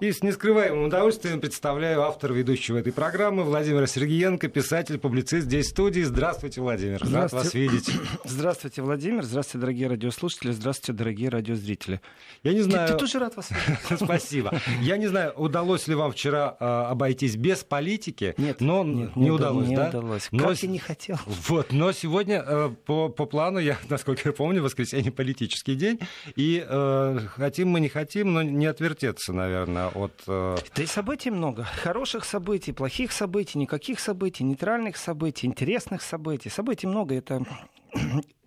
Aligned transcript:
И 0.00 0.12
с 0.12 0.22
нескрываемым 0.22 0.84
удовольствием 0.84 1.40
представляю 1.40 2.02
автора 2.02 2.32
ведущего 2.32 2.78
этой 2.78 2.92
программы 2.92 3.44
Владимира 3.44 3.86
Сергеенко, 3.86 4.48
писатель, 4.48 4.98
публицист 4.98 5.46
здесь 5.46 5.66
в 5.66 5.70
студии. 5.70 6.02
Здравствуйте, 6.02 6.60
Владимир. 6.60 7.00
Рад 7.12 7.32
вас 7.32 7.54
видеть. 7.54 7.90
Здравствуйте, 8.24 8.82
Владимир. 8.82 9.24
Здравствуйте, 9.24 9.60
дорогие 9.60 9.88
радиослушатели. 9.88 10.52
Здравствуйте, 10.52 10.92
дорогие 10.92 11.28
радиозрители. 11.28 12.00
Я 12.42 12.52
не 12.52 12.62
знаю... 12.62 12.88
Ты, 12.88 12.94
ты 12.94 12.98
тоже 13.00 13.18
рад 13.18 13.36
вас 13.36 13.50
видеть. 13.50 14.00
Спасибо. 14.04 14.52
Я 14.80 14.96
не 14.96 15.06
знаю, 15.06 15.32
удалось 15.32 15.88
ли 15.88 15.94
вам 15.94 16.12
вчера 16.12 16.56
э, 16.58 16.64
обойтись 16.64 17.36
без 17.36 17.64
политики, 17.64 18.34
нет, 18.36 18.60
но 18.60 18.84
нет, 18.84 19.16
не, 19.16 19.24
не 19.24 19.30
удалось, 19.30 19.68
не 19.68 19.76
да? 19.76 19.88
удалось. 19.88 20.28
Но... 20.30 20.48
Как 20.48 20.62
я 20.62 20.68
не 20.68 20.78
хотел. 20.78 21.18
Вот, 21.26 21.72
но 21.72 21.92
сегодня 21.92 22.44
э, 22.46 22.70
по, 22.84 23.08
по 23.08 23.26
плану, 23.26 23.58
я, 23.58 23.78
насколько 23.88 24.28
я 24.28 24.32
помню, 24.32 24.62
воскресенье 24.62 25.12
политический 25.12 25.74
день, 25.74 26.00
и 26.34 26.64
э, 26.66 27.18
хотим 27.36 27.68
мы 27.68 27.80
не 27.80 27.88
хотим, 27.88 28.32
но 28.32 28.42
не 28.42 28.66
отвертеться, 28.66 29.32
наверное, 29.32 29.75
от... 29.94 30.22
Э... 30.26 30.56
Да 30.74 30.82
и 30.82 30.86
событий 30.86 31.30
много. 31.30 31.64
Хороших 31.64 32.24
событий, 32.24 32.72
плохих 32.72 33.12
событий, 33.12 33.58
никаких 33.58 34.00
событий, 34.00 34.44
нейтральных 34.44 34.96
событий, 34.96 35.46
интересных 35.46 36.02
событий. 36.02 36.48
Событий 36.48 36.86
много, 36.86 37.14
это 37.14 37.44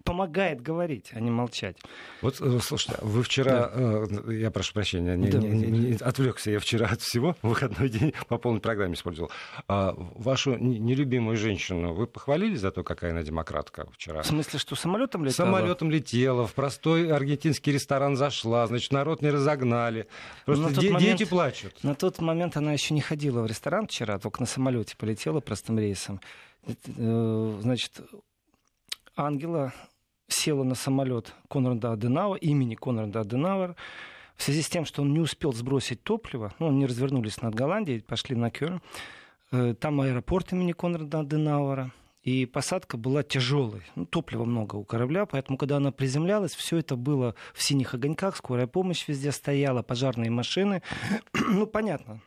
помогает 0.09 0.61
говорить, 0.61 1.11
а 1.13 1.19
не 1.19 1.29
молчать. 1.31 1.77
Вот, 2.21 2.41
э, 2.41 2.59
слушайте, 2.61 2.97
вы 3.01 3.21
вчера, 3.23 3.67
да. 3.67 4.05
э, 4.27 4.33
я 4.33 4.49
прошу 4.51 4.73
прощения, 4.73 5.15
не, 5.15 5.29
Да. 5.29 5.37
не, 5.37 5.49
не, 5.67 5.93
отвлекся 5.97 6.49
я 6.51 6.59
вчера 6.59 6.87
от 6.87 7.01
всего, 7.01 7.35
выходной 7.43 7.89
день 7.89 8.13
по 8.27 8.37
полной 8.37 8.59
программе 8.59 8.93
использовал. 8.95 9.29
А, 9.67 9.93
вашу 10.15 10.55
не- 10.55 10.79
нелюбимую 10.79 11.37
женщину 11.37 11.93
вы 11.93 12.07
похвалили 12.07 12.55
за 12.55 12.71
то, 12.71 12.83
какая 12.83 13.11
она 13.11 13.21
демократка 13.23 13.87
вчера? 13.91 14.23
В 14.23 14.25
смысле, 14.25 14.57
что 14.59 14.75
самолетом 14.75 15.23
летала? 15.25 15.47
Самолетом 15.47 15.91
летела, 15.91 16.47
в 16.47 16.53
простой 16.53 17.11
аргентинский 17.11 17.71
ресторан 17.71 18.15
зашла, 18.17 18.65
значит, 18.67 18.91
народ 18.91 19.21
не 19.21 19.29
разогнали. 19.29 20.07
Просто 20.45 20.81
де- 20.81 20.91
момент- 20.91 21.17
дети 21.19 21.29
плачут. 21.29 21.83
На 21.83 21.93
тот 21.93 22.19
момент 22.19 22.57
она 22.57 22.73
еще 22.73 22.93
не 22.95 23.01
ходила 23.01 23.41
в 23.41 23.45
ресторан 23.45 23.85
вчера, 23.87 24.17
только 24.17 24.41
на 24.41 24.47
самолете 24.47 24.95
полетела 24.97 25.39
простым 25.39 25.77
рейсом. 25.77 26.19
Э, 26.97 27.59
Значит, 27.61 27.91
Ангела 29.15 29.73
села 30.29 30.63
на 30.63 30.75
самолет 30.75 31.33
Конрада 31.49 31.91
Аденауа, 31.91 32.35
имени 32.35 32.75
Конрада 32.75 33.21
Аденауэр, 33.21 33.75
в 34.35 34.43
связи 34.43 34.61
с 34.61 34.69
тем, 34.69 34.85
что 34.85 35.01
он 35.01 35.13
не 35.13 35.19
успел 35.19 35.51
сбросить 35.53 36.03
топливо, 36.03 36.53
ну, 36.59 36.69
они 36.69 36.85
развернулись 36.85 37.41
над 37.41 37.55
Голландией, 37.55 38.01
пошли 38.01 38.35
на 38.35 38.49
Кёльн, 38.49 38.81
Э, 39.51 39.73
там 39.73 39.99
аэропорт 40.01 40.53
имени 40.53 40.73
Конрада 40.73 41.21
Аденауэра, 41.21 41.91
и 42.21 42.45
посадка 42.45 42.97
была 42.97 43.23
тяжелой. 43.23 43.81
Ну, 43.95 44.05
топлива 44.05 44.45
много 44.45 44.75
у 44.75 44.83
корабля, 44.83 45.25
поэтому, 45.25 45.57
когда 45.57 45.77
она 45.77 45.91
приземлялась, 45.91 46.53
все 46.53 46.77
это 46.77 46.95
было 46.95 47.33
в 47.53 47.63
синих 47.63 47.95
огоньках, 47.95 48.35
скорая 48.35 48.67
помощь 48.67 49.07
везде 49.07 49.31
стояла, 49.31 49.81
пожарные 49.81 50.29
машины. 50.29 50.83
ну, 51.33 51.65
понятно, 51.65 52.21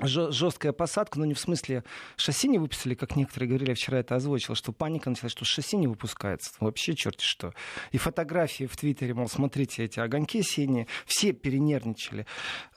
жесткая 0.00 0.72
посадка, 0.72 1.18
но 1.18 1.24
не 1.24 1.34
в 1.34 1.40
смысле 1.40 1.84
шасси 2.16 2.48
не 2.48 2.58
выпустили, 2.58 2.94
как 2.94 3.16
некоторые 3.16 3.48
говорили, 3.48 3.70
я 3.70 3.74
вчера 3.74 3.98
это 3.98 4.14
озвучил, 4.14 4.54
что 4.54 4.72
паника 4.72 5.10
началась, 5.10 5.32
что 5.32 5.44
шасси 5.44 5.76
не 5.76 5.86
выпускается. 5.86 6.52
Вообще 6.60 6.94
черти 6.94 7.24
что. 7.24 7.52
И 7.90 7.98
фотографии 7.98 8.64
в 8.64 8.76
Твиттере, 8.76 9.14
мол, 9.14 9.28
смотрите, 9.28 9.84
эти 9.84 9.98
огоньки 10.00 10.42
синие, 10.42 10.86
все 11.06 11.32
перенервничали. 11.32 12.26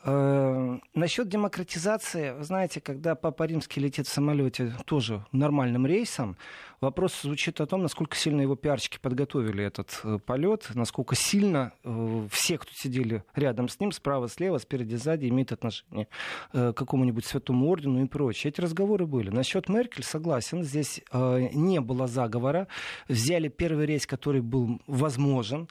Э, 0.03 0.80
Насчет 0.94 1.30
демократизации, 1.30 2.36
знаете, 2.41 2.81
когда 2.81 3.16
Папа 3.16 3.44
Римский 3.44 3.80
летит 3.80 4.08
в 4.08 4.11
самолете 4.11 4.75
тоже 4.85 5.25
нормальным 5.31 5.85
рейсом, 5.85 6.38
вопрос 6.82 7.22
звучит 7.22 7.62
о 7.62 7.68
том, 7.68 7.84
насколько 7.84 8.18
сильно 8.18 8.42
его 8.42 8.56
пиарщики 8.56 8.98
подготовили 9.00 9.64
этот 9.64 10.02
э, 10.04 10.18
полет, 10.26 10.70
насколько 10.74 11.16
сильно 11.16 11.74
э, 11.84 12.28
все, 12.32 12.58
кто 12.58 12.72
сидели 12.74 13.24
рядом 13.36 13.70
с 13.70 13.80
ним, 13.80 13.92
справа, 13.92 14.28
слева, 14.28 14.58
спереди, 14.58 14.96
сзади, 14.96 15.28
имеют 15.28 15.52
отношение 15.52 16.08
э, 16.54 16.74
к 16.74 16.78
какому-нибудь 16.78 17.26
святому 17.26 17.68
ордену 17.68 18.04
и 18.04 18.08
прочее. 18.08 18.52
Эти 18.52 18.62
разговоры 18.62 19.06
были. 19.06 19.30
Насчет 19.30 19.70
Меркель 19.70 20.04
согласен, 20.04 20.64
здесь 20.64 21.02
не 21.14 21.80
было 21.82 22.08
заговора. 22.08 22.68
Взяли 23.08 23.47
первый 23.47 23.86
рейс, 23.86 24.08
который 24.08 24.41
был 24.41 24.81
возможен. 24.88 25.68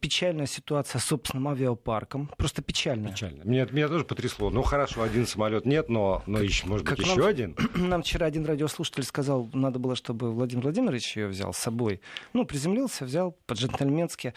Печальная 0.00 0.46
ситуация 0.46 1.00
с 1.00 1.04
собственным 1.04 1.48
авиапарком. 1.48 2.30
Просто 2.36 2.62
печальная. 2.62 3.12
Печально. 3.12 3.42
Меня, 3.42 3.66
меня 3.70 3.88
тоже 3.88 4.04
потрясло. 4.04 4.50
Ну 4.50 4.62
хорошо, 4.62 5.02
один 5.02 5.26
самолет 5.26 5.66
нет, 5.66 5.88
но, 5.88 6.22
но 6.26 6.40
еще, 6.40 6.66
может 6.66 6.86
быть, 6.86 6.96
как 6.96 7.04
еще 7.04 7.18
нам- 7.18 7.28
один. 7.28 7.56
Нам 7.74 8.02
вчера 8.02 8.26
один 8.26 8.44
радиослушатель 8.44 9.02
сказал, 9.02 9.48
надо 9.52 9.78
было, 9.78 9.96
чтобы 9.96 10.27
Владимир 10.32 10.64
Владимирович 10.64 11.16
ее 11.16 11.28
взял 11.28 11.52
с 11.52 11.58
собой. 11.58 12.00
Ну, 12.32 12.44
приземлился, 12.44 13.04
взял 13.04 13.36
по-джентльменски. 13.46 14.34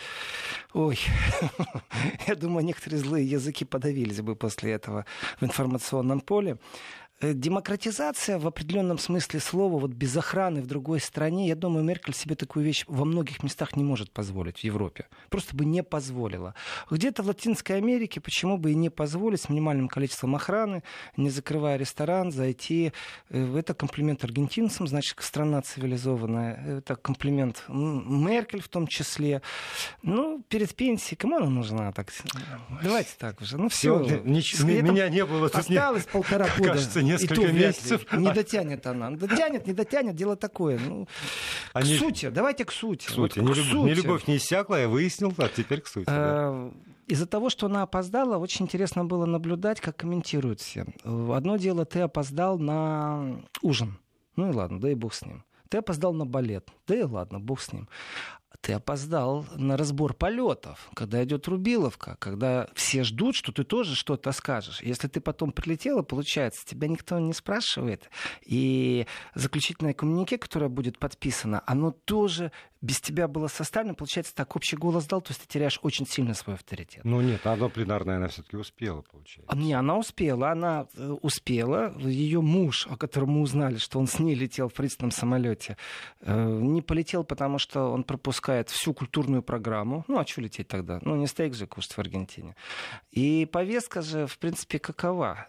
Ой, 0.73 0.99
я 2.27 2.35
думаю, 2.35 2.65
некоторые 2.65 2.99
злые 2.99 3.25
языки 3.29 3.65
подавились 3.65 4.21
бы 4.21 4.35
после 4.35 4.71
этого 4.71 5.05
в 5.39 5.45
информационном 5.45 6.21
поле. 6.21 6.57
Э, 7.21 7.33
Демократизация 7.33 8.39
в 8.39 8.47
определенном 8.47 8.97
смысле 8.97 9.39
слова, 9.39 9.79
вот 9.79 9.91
без 9.91 10.17
охраны 10.17 10.61
в 10.61 10.65
другой 10.67 10.99
стране, 10.99 11.47
я 11.47 11.55
думаю, 11.55 11.83
Меркель 11.85 12.15
себе 12.15 12.35
такую 12.35 12.65
вещь 12.65 12.83
во 12.87 13.05
многих 13.05 13.43
местах 13.43 13.75
не 13.75 13.83
может 13.83 14.11
позволить 14.11 14.59
в 14.59 14.63
Европе. 14.63 15.05
Просто 15.29 15.55
бы 15.55 15.65
не 15.65 15.83
позволила. 15.83 16.55
Где-то 16.89 17.21
в 17.23 17.27
Латинской 17.27 17.77
Америке 17.77 18.19
почему 18.21 18.57
бы 18.57 18.71
и 18.71 18.75
не 18.75 18.89
позволить 18.89 19.41
с 19.41 19.49
минимальным 19.49 19.87
количеством 19.87 20.35
охраны, 20.35 20.81
не 21.15 21.29
закрывая 21.29 21.77
ресторан, 21.77 22.31
зайти. 22.31 22.91
Э, 23.29 23.57
Это 23.57 23.73
комплимент 23.75 24.23
аргентинцам, 24.23 24.87
значит, 24.87 25.15
страна 25.21 25.61
цивилизованная. 25.61 26.77
Это 26.79 26.95
комплимент 26.95 27.63
Меркель 27.67 28.61
в 28.61 28.67
том 28.69 28.87
числе. 28.87 29.41
Ну, 30.01 30.43
перед 30.49 30.73
пенсией, 30.73 31.17
кому 31.17 31.37
она 31.37 31.49
нужна? 31.49 31.91
Так, 31.91 32.07
давайте 32.83 33.11
так 33.19 33.39
уже. 33.41 33.57
Ну, 33.57 33.69
все. 33.69 34.03
Сегодня 34.03 34.15
нич- 34.39 34.63
меня 34.63 35.09
не 35.09 35.25
было 35.25 35.47
Осталось 35.47 36.05
полтора 36.05 36.47
года. 36.57 36.71
кажется, 36.71 37.01
несколько 37.11 37.35
то 37.35 37.51
месяцев. 37.51 38.05
Не 38.13 38.31
дотянет 38.33 38.85
она. 38.87 39.11
Дотянет, 39.11 39.67
не 39.67 39.73
дотянет, 39.73 40.15
дело 40.15 40.35
такое. 40.35 40.79
Ну, 40.79 41.07
Они- 41.73 41.95
К 41.95 41.99
сути, 41.99 42.29
давайте 42.29 42.65
к 42.65 42.71
сути. 42.71 43.07
К 43.07 43.17
Вот 43.17 43.33
сути. 43.33 43.39
к 43.39 43.41
Не 43.43 43.53
любовь, 43.53 43.65
сути. 43.71 43.77
не 43.89 43.93
любовь 43.93 44.27
не 44.27 44.37
иссякла, 44.37 44.81
я 44.81 44.87
выяснил, 44.87 45.33
а 45.37 45.47
теперь 45.47 45.81
к 45.81 45.87
сути. 45.87 46.05
да. 46.05 46.49
Э, 46.53 46.71
Из-за 47.07 47.25
того, 47.25 47.49
что 47.49 47.65
она 47.65 47.81
опоздала, 47.83 48.37
очень 48.37 48.65
интересно 48.65 49.03
было 49.05 49.25
наблюдать, 49.25 49.81
как 49.81 49.97
комментируют 49.97 50.61
все. 50.61 50.85
Одно 51.03 51.57
дело, 51.57 51.85
ты 51.85 51.99
опоздал 51.99 52.57
на 52.57 53.41
ужин. 53.61 53.97
Ну 54.37 54.49
и 54.49 54.53
ладно, 54.53 54.79
да 54.79 54.89
и 54.89 54.95
бог 54.95 55.13
с 55.13 55.25
ним. 55.25 55.43
Ты 55.69 55.77
опоздал 55.79 56.13
на 56.13 56.25
балет. 56.25 56.69
Да 56.87 56.95
и 56.95 57.03
ладно, 57.03 57.39
бог 57.39 57.59
с 57.61 57.71
ним. 57.73 57.87
Ты 58.59 58.73
опоздал 58.73 59.45
на 59.55 59.77
разбор 59.77 60.13
полетов, 60.13 60.89
когда 60.93 61.23
идет 61.23 61.47
Рубиловка, 61.47 62.17
когда 62.19 62.67
все 62.75 63.03
ждут, 63.03 63.35
что 63.35 63.51
ты 63.51 63.63
тоже 63.63 63.95
что-то 63.95 64.31
скажешь. 64.33 64.81
Если 64.81 65.07
ты 65.07 65.21
потом 65.21 65.51
прилетела, 65.51 66.03
получается, 66.03 66.65
тебя 66.65 66.87
никто 66.87 67.17
не 67.19 67.33
спрашивает. 67.33 68.09
И 68.45 69.07
заключительное 69.33 69.93
коммунике, 69.93 70.37
которое 70.37 70.69
будет 70.69 70.99
подписано, 70.99 71.63
оно 71.65 71.91
тоже 71.91 72.51
без 72.81 72.99
тебя 72.99 73.27
было 73.27 73.47
составлено. 73.47 73.95
Получается, 73.95 74.33
так 74.35 74.55
общий 74.55 74.75
голос 74.75 75.05
дал, 75.05 75.21
то 75.21 75.31
есть 75.31 75.41
ты 75.41 75.47
теряешь 75.47 75.79
очень 75.83 76.07
сильно 76.07 76.33
свой 76.33 76.55
авторитет. 76.55 77.03
Ну 77.05 77.21
нет, 77.21 77.45
одно 77.45 77.69
пленарное 77.69 78.17
она 78.17 78.27
все-таки 78.27 78.57
успела, 78.57 79.01
получается. 79.03 79.45
А 79.47 79.55
Не, 79.55 79.73
она 79.73 79.97
успела, 79.97 80.51
она 80.51 80.87
э, 80.95 81.15
успела. 81.21 81.95
Ее 81.99 82.41
муж, 82.41 82.87
о 82.89 82.97
котором 82.97 83.31
мы 83.31 83.41
узнали, 83.41 83.77
что 83.77 83.99
он 83.99 84.07
с 84.07 84.17
ней 84.19 84.33
летел 84.33 84.67
в 84.67 84.73
правительственном 84.73 85.11
самолете, 85.11 85.77
э, 86.21 86.59
не 86.61 86.81
полетел, 86.81 87.23
потому 87.23 87.59
что 87.59 87.91
он 87.91 88.03
пропускает 88.41 88.69
всю 88.69 88.93
культурную 88.93 89.43
программу. 89.43 90.03
Ну, 90.07 90.17
а 90.17 90.25
что 90.25 90.41
лететь 90.41 90.67
тогда? 90.67 90.99
Ну, 91.03 91.15
не 91.15 91.27
стейк 91.27 91.53
же 91.53 91.67
кушать 91.67 91.93
в 91.93 91.99
Аргентине. 91.99 92.55
И 93.11 93.47
повестка 93.51 94.01
же, 94.01 94.25
в 94.25 94.37
принципе, 94.37 94.79
какова? 94.79 95.47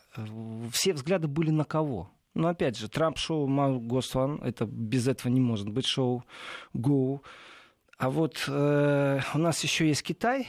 Все 0.71 0.93
взгляды 0.93 1.29
были 1.29 1.51
на 1.51 1.65
кого? 1.65 2.11
Ну, 2.35 2.49
опять 2.49 2.79
же, 2.79 2.89
Трамп-шоу 2.89 3.47
Госван, 3.81 4.41
это 4.43 4.67
без 4.67 5.09
этого 5.09 5.33
не 5.33 5.41
может 5.41 5.69
быть 5.69 5.87
шоу 5.87 6.25
Go. 6.75 7.21
А 7.99 8.09
вот 8.09 8.45
э, 8.49 9.21
у 9.35 9.39
нас 9.39 9.65
еще 9.65 9.87
есть 9.87 10.03
Китай, 10.03 10.49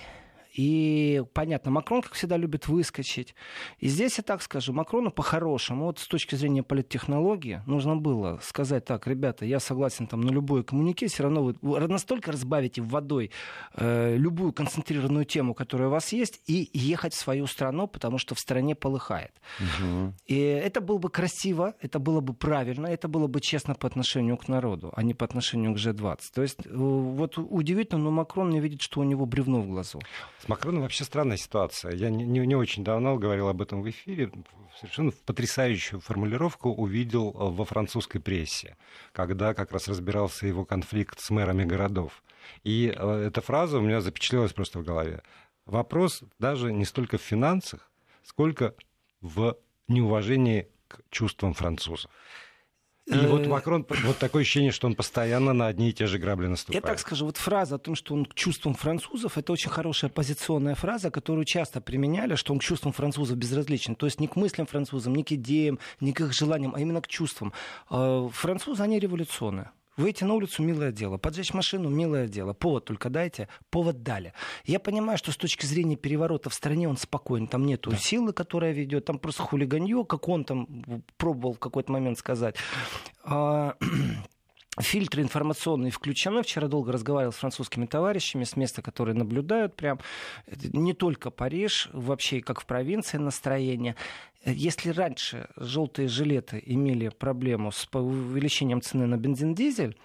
и, 0.54 1.24
понятно, 1.34 1.72
Макрон, 1.72 2.04
как 2.04 2.14
всегда, 2.14 2.38
любит 2.38 2.68
выскочить. 2.68 3.34
И 3.80 3.88
здесь 3.88 4.18
я 4.18 4.24
так 4.24 4.42
скажу, 4.42 4.72
Макрону 4.72 5.12
по-хорошему, 5.12 5.86
вот 5.86 6.00
с 6.00 6.08
точки 6.08 6.36
зрения 6.36 6.62
политтехнологии, 6.62 7.62
нужно 7.66 7.96
было 7.96 8.40
сказать 8.44 8.86
так, 8.86 9.08
ребята, 9.08 9.46
я 9.46 9.60
согласен 9.60 10.06
там 10.06 10.22
на 10.22 10.30
любое 10.30 10.62
коммунике, 10.62 11.08
все 11.08 11.24
равно 11.24 11.56
вы, 11.62 11.88
настолько 11.88 12.32
разбавите 12.32 12.82
водой 12.82 13.32
э, 13.76 14.16
любую 14.16 14.54
концентрированную 14.54 15.26
тему, 15.26 15.56
которая 15.56 15.88
у 15.88 15.92
вас 15.92 16.14
есть, 16.14 16.42
и 16.46 16.70
ехать 16.74 17.14
в 17.14 17.18
свою 17.18 17.48
страну, 17.48 17.88
потому 17.88 18.20
что 18.20 18.36
в 18.36 18.40
стране 18.40 18.76
полыхает. 18.76 19.32
Мгм. 19.60 20.14
И 20.28 20.38
это 20.38 20.82
было 20.82 21.00
бы 21.00 21.10
красиво, 21.10 21.74
это 21.82 21.98
было 21.98 22.22
бы 22.22 22.34
правильно, 22.36 22.86
это 22.88 23.08
было 23.08 23.26
бы 23.26 23.42
честно 23.42 23.74
по 23.74 23.88
отношению 23.88 24.38
к 24.38 24.48
народу, 24.48 24.94
а 24.96 25.02
не 25.02 25.16
по 25.16 25.26
отношению 25.26 25.74
к 25.74 25.78
G20. 25.78 26.20
То 26.34 26.44
есть 26.44 26.60
э, 26.66 26.70
вот 26.74 27.40
удивительно, 27.40 28.04
но 28.04 28.12
Макрон 28.12 28.52
не 28.52 28.60
видит, 28.60 28.84
что 28.84 29.00
у 29.00 29.04
него 29.04 29.26
бревно 29.26 29.62
в 29.62 29.68
глазу. 29.68 30.00
С 30.44 30.50
Макроном 30.50 30.82
вообще 30.82 31.06
странная 31.06 31.38
ситуация. 31.38 31.94
Я 31.94 32.10
не, 32.10 32.26
не- 32.26 32.46
не 32.46 32.56
очень 32.58 32.84
давно 32.84 33.16
говорил 33.16 33.48
об 33.48 33.62
этом 33.62 33.82
в 33.82 33.90
эфире. 33.90 34.30
Совершенно 34.78 35.14
потрясающую 35.26 36.02
формулировку 36.02 36.70
увидел 36.70 37.30
э, 37.30 37.50
во 37.50 37.64
французской 37.64 38.20
прессе, 38.20 38.76
когда 39.14 39.54
как 39.54 39.72
раз 39.72 39.88
разбирался 39.88 40.46
его 40.46 40.66
конфликт 40.66 41.22
с 41.22 41.30
мэрами 41.30 41.64
городов. 41.64 42.22
И 42.66 42.94
э, 42.94 43.28
эта 43.28 43.40
фраза 43.40 43.78
у 43.78 43.82
меня 43.82 44.02
запечатлелась 44.02 44.52
просто 44.52 44.80
в 44.80 44.84
голове. 44.84 45.24
Вопрос 45.66 46.24
даже 46.40 46.74
не 46.74 46.84
столько 46.84 47.18
в 47.18 47.22
финансах, 47.22 47.90
сколько 48.22 48.76
в 49.22 49.58
неуважении 49.88 50.68
к 50.90 51.00
чувствам 51.10 51.54
французов. 51.54 52.12
И 53.06 53.26
вот 53.26 53.46
э, 53.46 53.50
Макрон, 53.50 53.86
вот 54.06 54.18
такое 54.18 54.44
ощущение, 54.44 54.72
что 54.72 54.88
он 54.88 54.96
постоянно 54.96 55.52
на 55.52 55.68
одни 55.68 55.90
и 55.90 55.94
те 55.94 56.08
же 56.08 56.18
грабли 56.18 56.48
наступает. 56.48 56.84
Я 56.84 56.88
так 56.88 57.00
скажу, 57.00 57.26
вот 57.26 57.36
фраза 57.36 57.76
о 57.76 57.78
том, 57.78 57.96
что 57.96 58.14
он 58.14 58.26
к 58.26 58.34
чувствам 58.34 58.76
французов, 58.76 59.38
это 59.38 59.52
очень 59.52 59.70
хорошая 59.70 60.10
позиционная 60.10 60.76
фраза, 60.76 61.12
которую 61.12 61.44
часто 61.44 61.82
применяли, 61.82 62.36
что 62.36 62.54
он 62.54 62.60
к 62.60 62.64
чувствам 62.64 62.94
французов 62.94 63.38
безразличен. 63.38 63.96
То 63.96 64.06
есть 64.06 64.22
не 64.22 64.28
к 64.28 64.38
мыслям 64.38 64.68
французам, 64.68 65.16
не 65.16 65.24
к 65.24 65.34
идеям, 65.34 65.80
не 66.00 66.14
к 66.14 66.22
их 66.22 66.34
желаниям, 66.34 66.74
а 66.76 66.80
именно 66.80 67.02
к 67.02 67.08
чувствам. 67.08 67.52
А, 67.90 68.30
французы, 68.30 68.82
они 68.82 69.00
революционные. 69.00 69.72
Выйти 69.96 70.24
на 70.24 70.34
улицу– 70.34 70.64
милое 70.64 70.92
дело. 70.92 71.18
Поджечь 71.18 71.54
машину– 71.54 71.90
милое 71.90 72.28
дело. 72.28 72.54
Повод 72.54 72.86
только 72.86 73.10
дайте. 73.10 73.48
Повод 73.70 74.02
дали. 74.02 74.34
Я 74.66 74.80
понимаю, 74.80 75.18
что 75.18 75.32
с 75.32 75.38
точки 75.38 75.66
зрения 75.66 75.96
переворота 75.96 76.50
в 76.50 76.54
стране 76.54 76.90
он 76.90 76.98
спокоен. 76.98 77.48
Там 77.48 77.66
нету 77.66 77.92
да. 77.92 77.98
силы, 77.98 78.34
которая 78.34 78.72
ведет. 78.72 79.06
Там 79.06 79.20
просто 79.20 79.44
хулиганье, 79.44 80.04
как 80.06 80.28
он 80.28 80.46
там 80.46 80.68
пробовал 81.18 81.54
в 81.54 81.60
какой-то 81.60 81.92
момент 81.92 82.18
сказать. 82.18 82.56
А, 83.24 83.76
фильтры 84.80 85.22
информационные 85.22 85.92
включены. 85.92 86.42
Вчера 86.42 86.68
долго 86.68 86.92
разговаривал 86.92 87.32
с 87.32 87.38
французскими 87.38 87.86
товарищами 87.86 88.44
с 88.46 88.56
места, 88.56 88.82
которые 88.82 89.16
наблюдают 89.16 89.76
прям. 89.76 90.00
Не 90.48 90.94
только 90.94 91.30
Париж, 91.30 91.90
вообще 91.94 92.42
как 92.42 92.62
в 92.62 92.66
провинции 92.66 93.18
настроение. 93.18 93.96
Если 94.46 94.90
раньше 94.90 95.48
желтые 95.56 96.10
жилеты 96.10 96.62
имели 96.66 97.08
проблему 97.08 97.72
с 97.72 97.88
увеличением 97.94 98.82
цены 98.82 99.06
на 99.06 99.16
бензин-дизель, 99.16 99.96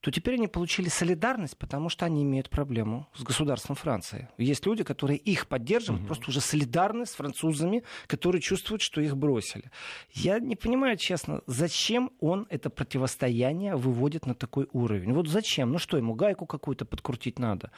то 0.00 0.10
теперь 0.10 0.34
они 0.34 0.48
получили 0.48 0.88
солидарность, 0.88 1.56
потому 1.56 1.88
что 1.88 2.04
они 2.04 2.24
имеют 2.24 2.50
проблему 2.50 3.08
с 3.14 3.22
государством 3.22 3.76
Франции. 3.76 4.28
Есть 4.36 4.66
люди, 4.66 4.82
которые 4.82 5.16
их 5.16 5.46
поддерживают, 5.46 6.02
угу. 6.02 6.08
просто 6.08 6.30
уже 6.30 6.40
солидарны 6.40 7.06
с 7.06 7.12
французами, 7.12 7.84
которые 8.06 8.42
чувствуют, 8.42 8.82
что 8.82 9.00
их 9.00 9.16
бросили. 9.16 9.70
Я 10.12 10.40
не 10.40 10.56
понимаю, 10.56 10.96
честно, 10.96 11.40
зачем 11.46 12.10
он 12.20 12.46
это 12.50 12.70
противостояние 12.70 13.76
выводит 13.76 14.26
на 14.26 14.34
такой 14.34 14.68
уровень. 14.72 15.14
Вот 15.14 15.28
зачем? 15.28 15.72
Ну 15.72 15.78
что, 15.78 15.96
ему 15.96 16.14
гайку 16.14 16.46
какую-то 16.46 16.84
подкрутить 16.84 17.38
надо? 17.38 17.70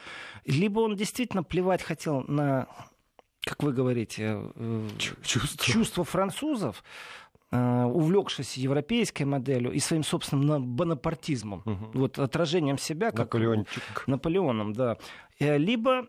Либо 0.45 0.79
он 0.79 0.95
действительно 0.95 1.43
плевать 1.43 1.83
хотел 1.83 2.23
на 2.27 2.67
как 3.47 3.63
вы 3.63 3.71
говорите, 3.71 4.41
э, 4.55 4.87
чувство, 5.23 5.65
чувство 5.65 6.03
французов, 6.03 6.83
э, 7.51 7.83
увлекшись 7.85 8.57
европейской 8.57 9.23
моделью 9.23 9.71
и 9.71 9.79
своим 9.79 10.03
собственным 10.03 10.75
бонапартизмом, 10.75 11.63
угу. 11.65 11.89
вот 11.93 12.19
отражением 12.19 12.77
себя, 12.77 13.11
как 13.11 13.19
Наполеоном, 14.07 14.73
да. 14.73 14.97
Э, 15.39 15.57
либо 15.57 16.07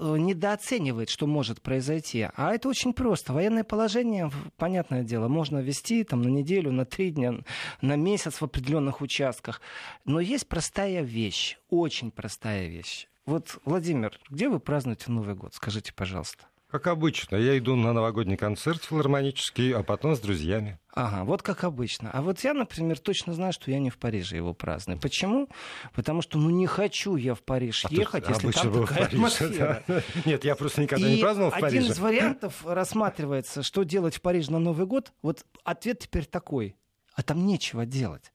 недооценивает, 0.00 1.10
что 1.10 1.26
может 1.26 1.60
произойти. 1.60 2.26
А 2.34 2.54
это 2.54 2.66
очень 2.66 2.94
просто. 2.94 3.34
Военное 3.34 3.62
положение, 3.62 4.32
понятное 4.56 5.04
дело, 5.04 5.28
можно 5.28 5.58
ввести 5.58 6.02
там, 6.02 6.22
на 6.22 6.28
неделю, 6.28 6.72
на 6.72 6.86
три 6.86 7.10
дня, 7.10 7.34
на 7.82 7.94
месяц 7.94 8.40
в 8.40 8.42
определенных 8.42 9.02
участках. 9.02 9.60
Но 10.06 10.18
есть 10.18 10.48
простая 10.48 11.02
вещь, 11.02 11.58
очень 11.68 12.10
простая 12.10 12.68
вещь. 12.68 13.06
Вот, 13.26 13.58
Владимир, 13.66 14.18
где 14.30 14.48
вы 14.48 14.58
празднуете 14.58 15.12
Новый 15.12 15.34
год? 15.34 15.54
Скажите, 15.54 15.92
пожалуйста. 15.92 16.46
Как 16.72 16.86
обычно. 16.86 17.36
Я 17.36 17.58
иду 17.58 17.76
на 17.76 17.92
новогодний 17.92 18.38
концерт 18.38 18.82
филармонический, 18.82 19.74
а 19.74 19.82
потом 19.82 20.16
с 20.16 20.20
друзьями. 20.20 20.78
Ага, 20.94 21.24
вот 21.24 21.42
как 21.42 21.64
обычно. 21.64 22.10
А 22.10 22.22
вот 22.22 22.40
я, 22.40 22.54
например, 22.54 22.98
точно 22.98 23.34
знаю, 23.34 23.52
что 23.52 23.70
я 23.70 23.78
не 23.78 23.90
в 23.90 23.98
Париже 23.98 24.36
его 24.36 24.54
праздную. 24.54 24.98
Почему? 24.98 25.50
Потому 25.94 26.22
что, 26.22 26.38
ну, 26.38 26.48
не 26.48 26.66
хочу 26.66 27.16
я 27.16 27.34
в 27.34 27.42
Париж 27.42 27.84
а 27.84 27.92
ехать, 27.92 28.26
если 28.26 28.50
там 28.52 28.72
такая 28.72 29.00
Париж, 29.00 29.12
атмосфера. 29.12 29.84
Да. 29.86 30.02
Нет, 30.24 30.46
я 30.46 30.56
просто 30.56 30.80
никогда 30.80 31.06
И 31.06 31.16
не 31.16 31.20
праздновал 31.20 31.50
в 31.50 31.60
Париже. 31.60 31.78
один 31.78 31.92
из 31.92 31.98
вариантов 31.98 32.64
рассматривается, 32.64 33.62
что 33.62 33.82
делать 33.82 34.16
в 34.16 34.22
Париже 34.22 34.50
на 34.50 34.58
Новый 34.58 34.86
год. 34.86 35.12
Вот 35.20 35.44
ответ 35.64 35.98
теперь 35.98 36.24
такой. 36.24 36.74
А 37.14 37.22
там 37.22 37.44
нечего 37.44 37.84
делать. 37.84 38.32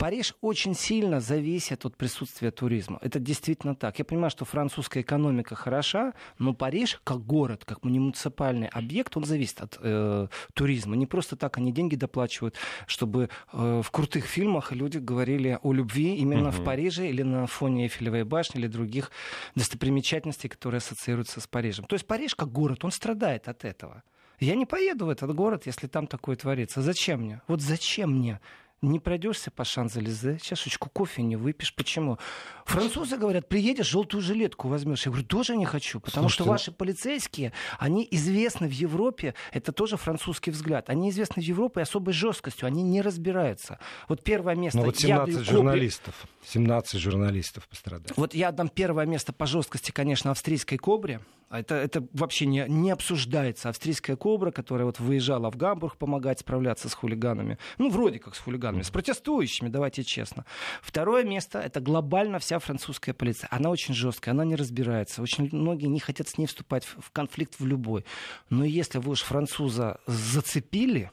Париж 0.00 0.34
очень 0.40 0.74
сильно 0.74 1.20
зависит 1.20 1.84
от 1.84 1.94
присутствия 1.94 2.50
туризма. 2.50 2.98
Это 3.02 3.18
действительно 3.18 3.74
так. 3.74 3.98
Я 3.98 4.06
понимаю, 4.06 4.30
что 4.30 4.46
французская 4.46 5.02
экономика 5.02 5.54
хороша, 5.54 6.14
но 6.38 6.54
Париж 6.54 6.98
как 7.04 7.18
город, 7.26 7.66
как 7.66 7.84
муниципальный 7.84 8.68
объект, 8.68 9.14
он 9.18 9.24
зависит 9.24 9.60
от 9.60 9.78
э, 9.78 10.28
туризма. 10.54 10.96
Не 10.96 11.04
просто 11.04 11.36
так 11.36 11.58
они 11.58 11.70
деньги 11.70 11.96
доплачивают, 11.96 12.54
чтобы 12.86 13.28
э, 13.52 13.82
в 13.84 13.90
крутых 13.90 14.24
фильмах 14.24 14.72
люди 14.72 14.96
говорили 14.96 15.58
о 15.62 15.74
любви 15.74 16.16
именно 16.16 16.48
угу. 16.48 16.56
в 16.56 16.64
Париже 16.64 17.06
или 17.06 17.22
на 17.22 17.46
фоне 17.46 17.82
Эйфелевой 17.82 18.24
башни 18.24 18.58
или 18.58 18.68
других 18.68 19.10
достопримечательностей, 19.54 20.48
которые 20.48 20.78
ассоциируются 20.78 21.42
с 21.42 21.46
Парижем. 21.46 21.84
То 21.84 21.94
есть 21.94 22.06
Париж 22.06 22.34
как 22.34 22.50
город, 22.50 22.86
он 22.86 22.90
страдает 22.90 23.48
от 23.48 23.66
этого. 23.66 24.02
Я 24.38 24.54
не 24.54 24.64
поеду 24.64 25.04
в 25.04 25.10
этот 25.10 25.34
город, 25.34 25.66
если 25.66 25.88
там 25.88 26.06
такое 26.06 26.36
творится. 26.36 26.80
Зачем 26.80 27.20
мне? 27.20 27.42
Вот 27.46 27.60
зачем 27.60 28.12
мне? 28.12 28.40
Не 28.82 28.98
пройдешься 28.98 29.50
по 29.50 29.64
Шанзелизе, 29.64 30.38
чашечку 30.38 30.88
кофе 30.90 31.22
не 31.22 31.36
выпьешь. 31.36 31.74
Почему? 31.74 32.18
Французы 32.64 33.16
говорят, 33.16 33.48
приедешь, 33.48 33.86
желтую 33.86 34.22
жилетку 34.22 34.68
возьмешь. 34.68 35.04
Я 35.04 35.12
говорю, 35.12 35.26
тоже 35.26 35.56
не 35.56 35.66
хочу, 35.66 36.00
потому 36.00 36.28
Слушайте, 36.28 36.34
что 36.34 36.44
ну 36.44 36.50
ваши 36.50 36.72
полицейские, 36.72 37.52
они 37.78 38.06
известны 38.10 38.68
в 38.68 38.72
Европе, 38.72 39.34
это 39.52 39.72
тоже 39.72 39.96
французский 39.96 40.50
взгляд, 40.50 40.88
они 40.88 41.10
известны 41.10 41.42
в 41.42 41.44
Европе 41.44 41.82
особой 41.82 42.14
жесткостью, 42.14 42.66
они 42.66 42.82
не 42.82 43.02
разбираются. 43.02 43.78
Вот 44.08 44.22
первое 44.22 44.54
место... 44.54 44.78
Ну 44.78 44.84
вот 44.86 44.96
17 44.96 45.44
журналистов, 45.44 46.14
17 46.46 47.00
журналистов 47.00 47.68
пострадали. 47.68 48.12
Вот 48.16 48.34
я 48.34 48.52
дам 48.52 48.68
первое 48.68 49.06
место 49.06 49.32
по 49.32 49.46
жесткости, 49.46 49.90
конечно, 49.90 50.30
австрийской 50.30 50.78
кобре, 50.78 51.20
это, 51.50 51.74
это 51.74 52.06
вообще 52.12 52.46
не, 52.46 52.64
не 52.68 52.92
обсуждается. 52.92 53.68
Австрийская 53.70 54.14
кобра, 54.14 54.52
которая 54.52 54.86
вот 54.86 55.00
выезжала 55.00 55.50
в 55.50 55.56
Гамбург 55.56 55.96
помогать 55.96 56.38
справляться 56.38 56.88
с 56.88 56.94
хулиганами. 56.94 57.58
Ну, 57.78 57.90
вроде 57.90 58.20
как 58.20 58.36
с 58.36 58.38
хулиганами, 58.38 58.69
с 58.82 58.90
протестующими, 58.90 59.68
давайте 59.68 60.04
честно. 60.04 60.44
Второе 60.82 61.24
место— 61.24 61.58
это 61.60 61.80
глобально 61.80 62.38
вся 62.38 62.58
французская 62.58 63.12
полиция. 63.12 63.48
Она 63.50 63.70
очень 63.70 63.94
жесткая, 63.94 64.34
она 64.34 64.44
не 64.44 64.56
разбирается. 64.56 65.22
Очень 65.22 65.48
многие 65.52 65.86
не 65.86 66.00
хотят 66.00 66.28
с 66.28 66.38
ней 66.38 66.46
вступать 66.46 66.84
в 66.84 67.10
конфликт 67.12 67.58
в 67.58 67.66
любой. 67.66 68.04
Но 68.48 68.64
если 68.64 68.98
вы 68.98 69.12
уж 69.12 69.22
француза 69.22 70.00
зацепили, 70.06 71.10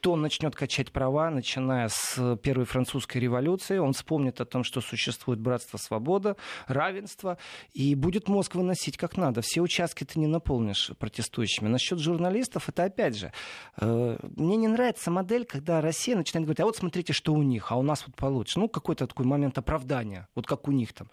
то 0.00 0.12
он 0.12 0.22
начнет 0.22 0.54
качать 0.54 0.92
права, 0.92 1.30
начиная 1.30 1.88
с 1.88 2.36
Первой 2.42 2.64
французской 2.64 3.18
революции. 3.18 3.78
Он 3.78 3.92
вспомнит 3.92 4.40
о 4.40 4.44
том, 4.44 4.64
что 4.64 4.80
существует 4.80 5.40
братство, 5.40 5.76
свобода, 5.78 6.36
равенство, 6.66 7.38
и 7.72 7.94
будет 7.94 8.28
мозг 8.28 8.54
выносить 8.54 8.96
как 8.96 9.16
надо. 9.16 9.42
Все 9.42 9.60
участки 9.60 10.04
ты 10.04 10.18
не 10.18 10.26
наполнишь 10.26 10.90
протестующими. 10.98 11.68
Насчет 11.68 11.98
журналистов, 11.98 12.68
это 12.68 12.84
опять 12.84 13.16
же, 13.16 13.32
э, 13.80 14.18
мне 14.36 14.56
не 14.56 14.68
нравится 14.68 15.10
модель, 15.10 15.44
когда 15.44 15.80
Россия 15.80 16.16
начинает 16.16 16.46
говорить, 16.46 16.60
а 16.60 16.64
вот 16.64 16.76
смотрите, 16.76 17.12
что 17.12 17.32
у 17.32 17.42
них, 17.42 17.70
а 17.72 17.76
у 17.76 17.82
нас 17.82 18.04
вот 18.06 18.16
получше. 18.16 18.58
Ну, 18.58 18.68
какой-то 18.68 19.06
такой 19.06 19.26
момент 19.26 19.58
оправдания, 19.58 20.28
вот 20.34 20.46
как 20.46 20.68
у 20.68 20.72
них 20.72 20.92
там. 20.92 21.08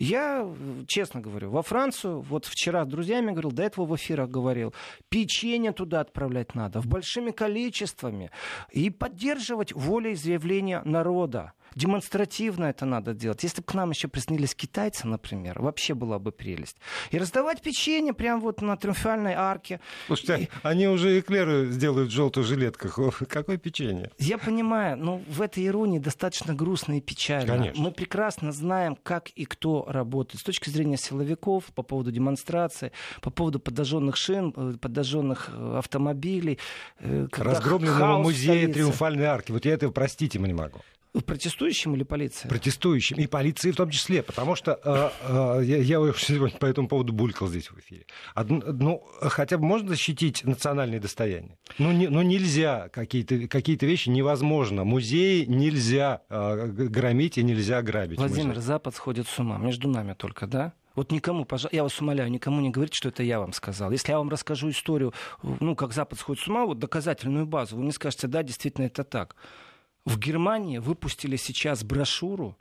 Я, 0.00 0.50
честно 0.86 1.20
говорю, 1.20 1.50
во 1.50 1.60
Францию, 1.60 2.22
вот 2.22 2.46
вчера 2.46 2.86
с 2.86 2.88
друзьями 2.88 3.32
говорил, 3.32 3.52
до 3.52 3.64
этого 3.64 3.84
в 3.84 3.94
эфирах 3.94 4.30
говорил, 4.30 4.72
печенье 5.10 5.72
туда 5.72 6.00
отправлять 6.00 6.54
надо, 6.54 6.80
в 6.80 6.86
большими 6.86 7.32
количествами, 7.32 8.29
и 8.70 8.90
поддерживать 8.90 9.72
волеизъявление 9.72 10.82
народа. 10.84 11.52
Демонстративно 11.74 12.66
это 12.66 12.84
надо 12.84 13.14
делать. 13.14 13.42
Если 13.42 13.60
бы 13.60 13.66
к 13.66 13.74
нам 13.74 13.90
еще 13.90 14.08
приснились 14.08 14.54
китайцы, 14.54 15.06
например, 15.06 15.60
вообще 15.60 15.94
была 15.94 16.18
бы 16.18 16.32
прелесть. 16.32 16.76
И 17.10 17.18
раздавать 17.18 17.62
печенье 17.62 18.12
прямо 18.12 18.40
вот 18.40 18.62
на 18.62 18.76
триумфальной 18.76 19.34
арке. 19.34 19.80
Слушайте, 20.06 20.44
и... 20.44 20.48
они 20.62 20.88
уже 20.88 21.18
эклеры 21.18 21.66
сделают 21.70 22.10
в 22.10 22.12
желтых 22.12 22.44
жилетках. 22.44 22.98
Какое 23.28 23.56
печенье? 23.56 24.10
Я 24.18 24.38
понимаю, 24.38 24.96
но 24.96 25.20
в 25.28 25.40
этой 25.42 25.66
иронии 25.66 25.98
достаточно 25.98 26.54
грустно 26.54 26.98
и 26.98 27.00
печально. 27.00 27.54
Конечно. 27.54 27.82
Мы 27.82 27.92
прекрасно 27.92 28.52
знаем, 28.52 28.96
как 29.02 29.28
и 29.30 29.44
кто 29.44 29.84
работает. 29.88 30.40
С 30.40 30.44
точки 30.44 30.70
зрения 30.70 30.96
силовиков, 30.96 31.64
по 31.74 31.82
поводу 31.82 32.12
демонстрации, 32.12 32.92
по 33.20 33.30
поводу 33.30 33.60
подожженных 33.60 34.16
шин, 34.16 34.52
э, 34.56 34.74
подожженных 34.80 35.50
э, 35.52 35.78
автомобилей. 35.78 36.58
Э, 36.98 37.26
Разгромленного 37.30 38.18
музея 38.18 38.72
Триумфальной 38.72 39.24
арки. 39.24 39.52
Вот 39.52 39.64
я 39.64 39.72
этого 39.72 39.90
простить 39.92 40.34
ему 40.34 40.46
не 40.46 40.54
могу. 40.54 40.80
Протестующим 41.26 41.94
или 41.94 42.04
полиции? 42.04 42.48
Протестующим. 42.48 43.16
И 43.16 43.26
полиции 43.26 43.72
в 43.72 43.76
том 43.76 43.90
числе. 43.90 44.22
Потому 44.22 44.54
что 44.54 44.78
э, 44.82 45.10
э, 45.22 45.64
я, 45.64 45.78
я 45.78 46.12
сегодня 46.16 46.56
по 46.58 46.66
этому 46.66 46.88
поводу 46.88 47.12
булькал 47.12 47.48
здесь 47.48 47.70
в 47.70 47.78
эфире. 47.80 48.06
Одно, 48.34 48.62
ну, 48.66 49.02
хотя 49.22 49.58
бы 49.58 49.64
можно 49.64 49.88
защитить 49.88 50.44
национальные 50.44 51.00
достояния? 51.00 51.58
Ну, 51.78 51.90
не, 51.90 52.08
ну 52.08 52.22
нельзя. 52.22 52.88
Какие-то 52.90 53.48
какие 53.48 53.76
вещи 53.80 54.08
невозможно. 54.08 54.84
Музеи 54.84 55.44
нельзя 55.46 56.22
э, 56.28 56.66
громить 56.66 57.38
и 57.38 57.42
нельзя 57.42 57.82
грабить. 57.82 58.18
Владимир, 58.18 58.48
музей. 58.48 58.62
Запад 58.62 58.94
сходит 58.94 59.26
с 59.26 59.38
ума. 59.38 59.58
Между 59.58 59.88
нами 59.88 60.14
только, 60.14 60.46
да? 60.46 60.74
Вот 60.94 61.12
никому, 61.12 61.44
пожалуйста, 61.44 61.76
я 61.76 61.82
вас 61.82 62.00
умоляю, 62.00 62.30
никому 62.30 62.60
не 62.60 62.70
говорите, 62.70 62.96
что 62.96 63.08
это 63.08 63.22
я 63.22 63.38
вам 63.38 63.52
сказал. 63.52 63.90
Если 63.90 64.10
я 64.10 64.18
вам 64.18 64.28
расскажу 64.28 64.70
историю, 64.70 65.14
ну, 65.42 65.74
как 65.74 65.92
Запад 65.92 66.18
сходит 66.18 66.42
с 66.42 66.48
ума, 66.48 66.66
вот 66.66 66.78
доказательную 66.78 67.46
базу, 67.46 67.76
вы 67.76 67.82
мне 67.82 67.92
скажете, 67.92 68.26
да, 68.26 68.42
действительно 68.42 68.86
это 68.86 69.04
так. 69.04 69.36
В 70.04 70.18
Германии 70.18 70.78
выпустили 70.78 71.36
сейчас 71.36 71.84
брошюру 71.84 72.56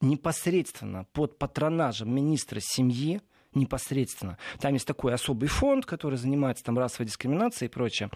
непосредственно 0.00 1.04
под 1.12 1.38
патронажем 1.38 2.14
министра 2.14 2.60
семьи, 2.60 3.20
непосредственно. 3.54 4.38
Там 4.60 4.74
есть 4.74 4.86
такой 4.86 5.14
особый 5.14 5.48
фонд, 5.48 5.86
который 5.86 6.18
занимается 6.18 6.64
там 6.64 6.78
расовой 6.78 7.06
дискриминацией 7.06 7.68
и 7.68 7.72
прочее. 7.72 8.10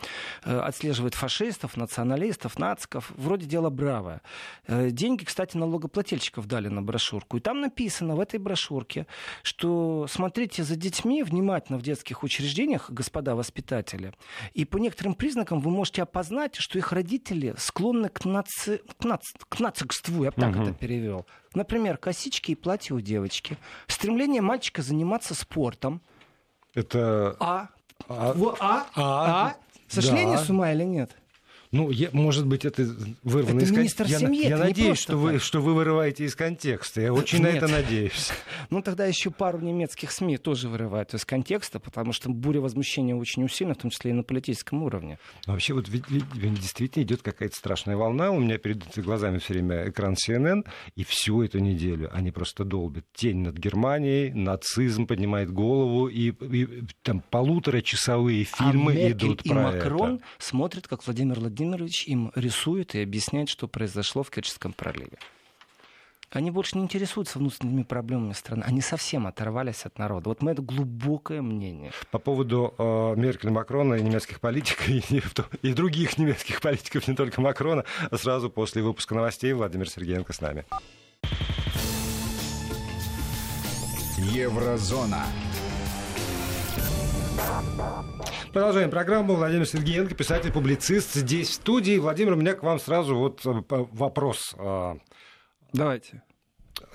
Э, 0.44 0.60
отслеживает 0.60 1.14
фашистов, 1.14 1.76
националистов, 1.76 2.58
нациков. 2.58 3.10
Вроде 3.16 3.46
дело 3.46 3.70
бравое. 3.70 4.22
Э, 4.66 4.90
деньги, 4.90 5.24
кстати, 5.24 5.56
налогоплательщиков 5.56 6.46
дали 6.46 6.68
на 6.68 6.82
брошюрку. 6.82 7.36
И 7.36 7.40
там 7.40 7.60
написано 7.60 8.16
в 8.16 8.20
этой 8.20 8.38
брошюрке, 8.38 9.06
что 9.42 10.06
смотрите 10.08 10.64
за 10.64 10.76
детьми 10.76 11.22
внимательно 11.22 11.78
в 11.78 11.82
детских 11.82 12.22
учреждениях, 12.22 12.90
господа 12.90 13.34
воспитатели. 13.34 14.12
И 14.54 14.64
по 14.64 14.78
некоторым 14.78 15.14
признакам 15.14 15.60
вы 15.60 15.70
можете 15.70 16.02
опознать, 16.02 16.56
что 16.56 16.78
их 16.78 16.92
родители 16.92 17.54
склонны 17.58 18.08
к, 18.08 18.24
наци... 18.24 18.80
к, 18.98 19.04
нац... 19.04 19.32
к 19.48 19.60
нацикству, 19.60 20.24
я 20.24 20.30
бы 20.30 20.40
так 20.40 20.54
угу. 20.54 20.62
это 20.62 20.72
перевел. 20.72 21.26
Например, 21.54 21.96
косички 21.96 22.52
и 22.52 22.54
платье 22.54 22.94
у 22.94 23.00
девочки. 23.00 23.56
Стремление 23.88 24.40
мальчика 24.40 24.82
заниматься 24.82 25.34
спортом. 25.34 26.00
Это... 26.74 27.36
А? 27.40 27.68
А? 28.08 28.34
А? 28.60 28.86
А? 28.94 29.46
а? 29.46 29.56
Сошли 29.88 30.24
да. 30.24 30.38
с 30.38 30.48
ума 30.48 30.72
или 30.72 30.84
нет? 30.84 31.10
Ну, 31.72 31.90
я, 31.90 32.08
может 32.12 32.46
быть, 32.46 32.64
это 32.64 32.82
вырвано 33.22 33.60
это 33.60 33.66
из 33.66 33.72
контекста. 33.72 34.04
Я, 34.04 34.18
семьи, 34.18 34.48
я 34.48 34.58
надеюсь, 34.58 34.98
что 34.98 35.16
вы, 35.16 35.38
что 35.38 35.60
вы 35.60 35.74
вырываете 35.74 36.24
из 36.24 36.34
контекста. 36.34 37.00
Я 37.00 37.12
очень 37.12 37.38
Нет. 37.38 37.52
на 37.52 37.56
это 37.56 37.68
надеюсь. 37.68 38.30
Ну, 38.68 38.82
тогда 38.82 39.06
еще 39.06 39.30
пару 39.30 39.58
немецких 39.58 40.12
СМИ 40.12 40.36
тоже 40.38 40.68
вырывают 40.68 41.12
из 41.14 41.24
контекста, 41.24 41.80
потому 41.80 42.12
что 42.12 42.28
буря 42.28 42.60
возмущения 42.60 43.16
очень 43.16 43.42
усилена, 43.42 43.74
в 43.74 43.78
том 43.78 43.90
числе 43.90 44.10
и 44.10 44.14
на 44.14 44.22
политическом 44.22 44.82
уровне. 44.82 45.18
Но 45.46 45.54
вообще, 45.54 45.74
вот 45.74 45.88
ведь, 45.88 46.04
ведь, 46.08 46.54
действительно 46.54 47.02
идет 47.02 47.22
какая-то 47.22 47.56
страшная 47.56 47.96
волна. 47.96 48.30
У 48.30 48.38
меня 48.38 48.58
перед 48.58 48.84
глазами 48.98 49.38
все 49.38 49.54
время 49.54 49.88
экран 49.88 50.14
CNN, 50.14 50.66
и 50.94 51.04
всю 51.04 51.42
эту 51.42 51.58
неделю 51.58 52.10
они 52.12 52.30
просто 52.30 52.64
долбят. 52.64 53.04
Тень 53.14 53.38
над 53.38 53.56
Германией, 53.56 54.32
нацизм 54.32 55.06
поднимает 55.06 55.50
голову, 55.50 56.06
и, 56.06 56.30
и 56.30 56.84
там 57.02 57.22
полуторачасовые 57.30 58.44
фильмы 58.44 58.92
а 58.92 59.10
идут 59.10 59.42
и 59.42 59.48
про 59.48 59.62
Макрон 59.62 60.16
это. 60.16 60.24
смотрят, 60.38 60.86
как 60.86 61.04
Владимир 61.06 61.40
Владимирович 61.40 61.59
Владимирович 61.60 62.06
им 62.06 62.32
рисует 62.34 62.94
и 62.94 63.02
объясняет, 63.02 63.50
что 63.50 63.68
произошло 63.68 64.22
в 64.22 64.30
Керченском 64.30 64.72
проливе. 64.72 65.18
Они 66.30 66.50
больше 66.50 66.78
не 66.78 66.84
интересуются 66.84 67.38
внутренними 67.38 67.82
проблемами 67.82 68.32
страны. 68.32 68.62
Они 68.66 68.80
совсем 68.80 69.26
оторвались 69.26 69.84
от 69.84 69.98
народа. 69.98 70.30
Вот 70.30 70.42
мы 70.42 70.52
это 70.52 70.62
глубокое 70.62 71.42
мнение. 71.42 71.92
По 72.12 72.18
поводу 72.18 72.72
э, 72.78 73.14
Меркель, 73.16 73.50
Макрона 73.50 73.94
и 73.94 74.02
немецких 74.02 74.40
политиков, 74.40 74.88
и, 74.88 75.68
и 75.68 75.72
других 75.74 76.16
немецких 76.16 76.62
политиков, 76.62 77.06
не 77.08 77.14
только 77.14 77.42
Макрона, 77.42 77.84
а 78.10 78.16
сразу 78.16 78.48
после 78.48 78.82
выпуска 78.82 79.14
новостей 79.14 79.52
Владимир 79.52 79.90
Сергеенко 79.90 80.32
с 80.32 80.40
нами. 80.40 80.64
Еврозона. 84.16 85.26
Продолжаем 88.52 88.90
программу. 88.90 89.36
Владимир 89.36 89.66
Сергеенко, 89.66 90.14
писатель-публицист, 90.14 91.14
здесь 91.14 91.50
в 91.50 91.54
студии. 91.54 91.98
Владимир, 91.98 92.32
у 92.32 92.36
меня 92.36 92.54
к 92.54 92.62
вам 92.62 92.80
сразу 92.80 93.16
вот 93.16 93.46
э, 93.46 93.62
вопрос. 93.68 94.54
А, 94.58 94.96
Давайте. 95.72 96.22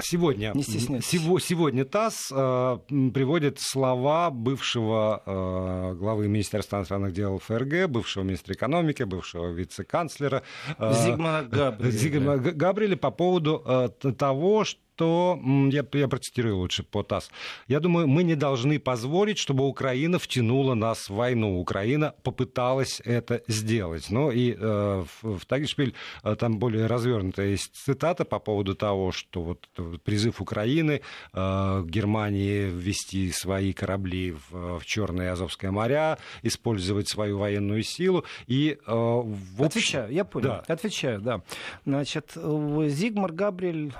Сегодня, 0.02 0.52
Не 0.54 0.64
сего, 0.64 1.40
сегодня 1.40 1.86
ТАСС 1.86 2.30
э, 2.32 2.80
приводит 3.14 3.60
слова 3.62 4.30
бывшего 4.30 5.24
э, 5.26 5.96
главы 5.98 6.28
Министерства 6.28 6.78
иностранных 6.78 7.14
дел 7.14 7.40
ФРГ, 7.40 7.88
бывшего 7.90 8.24
министра 8.24 8.54
экономики, 8.54 9.04
бывшего 9.04 9.52
вице-канцлера 9.52 10.44
э, 10.78 10.94
Зигмана 10.94 11.48
Габриэля. 11.48 12.38
Габриэля 12.38 12.98
по 12.98 13.12
поводу 13.12 13.64
э, 13.66 13.90
того, 14.18 14.66
что 14.66 14.82
что, 14.96 15.40
я, 15.72 15.86
я 15.94 16.08
процитирую 16.08 16.58
лучше 16.58 16.84
по 16.84 17.04
ТАСС, 17.04 17.30
я 17.68 17.80
думаю, 17.80 18.08
мы 18.08 18.24
не 18.24 18.36
должны 18.36 18.80
позволить, 18.80 19.38
чтобы 19.38 19.68
Украина 19.68 20.20
втянула 20.20 20.74
нас 20.74 21.10
в 21.10 21.16
войну. 21.16 21.60
Украина 21.60 22.14
попыталась 22.24 23.02
это 23.04 23.42
сделать. 23.48 24.10
Ну 24.10 24.32
и 24.32 24.56
э, 24.58 25.04
в, 25.22 25.40
в 25.40 25.46
Тагишпиль 25.46 25.94
э, 26.24 26.36
там 26.36 26.60
более 26.60 26.86
развернутая 26.88 27.48
есть 27.48 27.76
цитата 27.76 28.24
по 28.24 28.40
поводу 28.40 28.76
того, 28.76 29.12
что 29.12 29.42
вот 29.42 29.68
призыв 30.04 30.42
Украины 30.42 31.02
э, 31.34 31.84
Германии 31.86 32.70
ввести 32.70 33.32
свои 33.32 33.74
корабли 33.74 34.32
в, 34.50 34.80
в 34.80 34.86
Черное 34.86 35.26
и 35.28 35.30
Азовское 35.30 35.72
моря, 35.72 36.18
использовать 36.42 37.10
свою 37.10 37.38
военную 37.40 37.84
силу. 37.84 38.24
И, 38.48 38.78
э, 38.88 38.92
в 38.92 39.62
общем... 39.62 39.66
Отвечаю, 39.66 40.14
я 40.14 40.24
понял. 40.24 40.48
Да. 40.48 40.64
Отвечаю, 40.68 41.20
да. 41.20 41.42
Значит, 41.86 42.32
Зигмар 42.36 43.34
Габриэль 43.34 43.92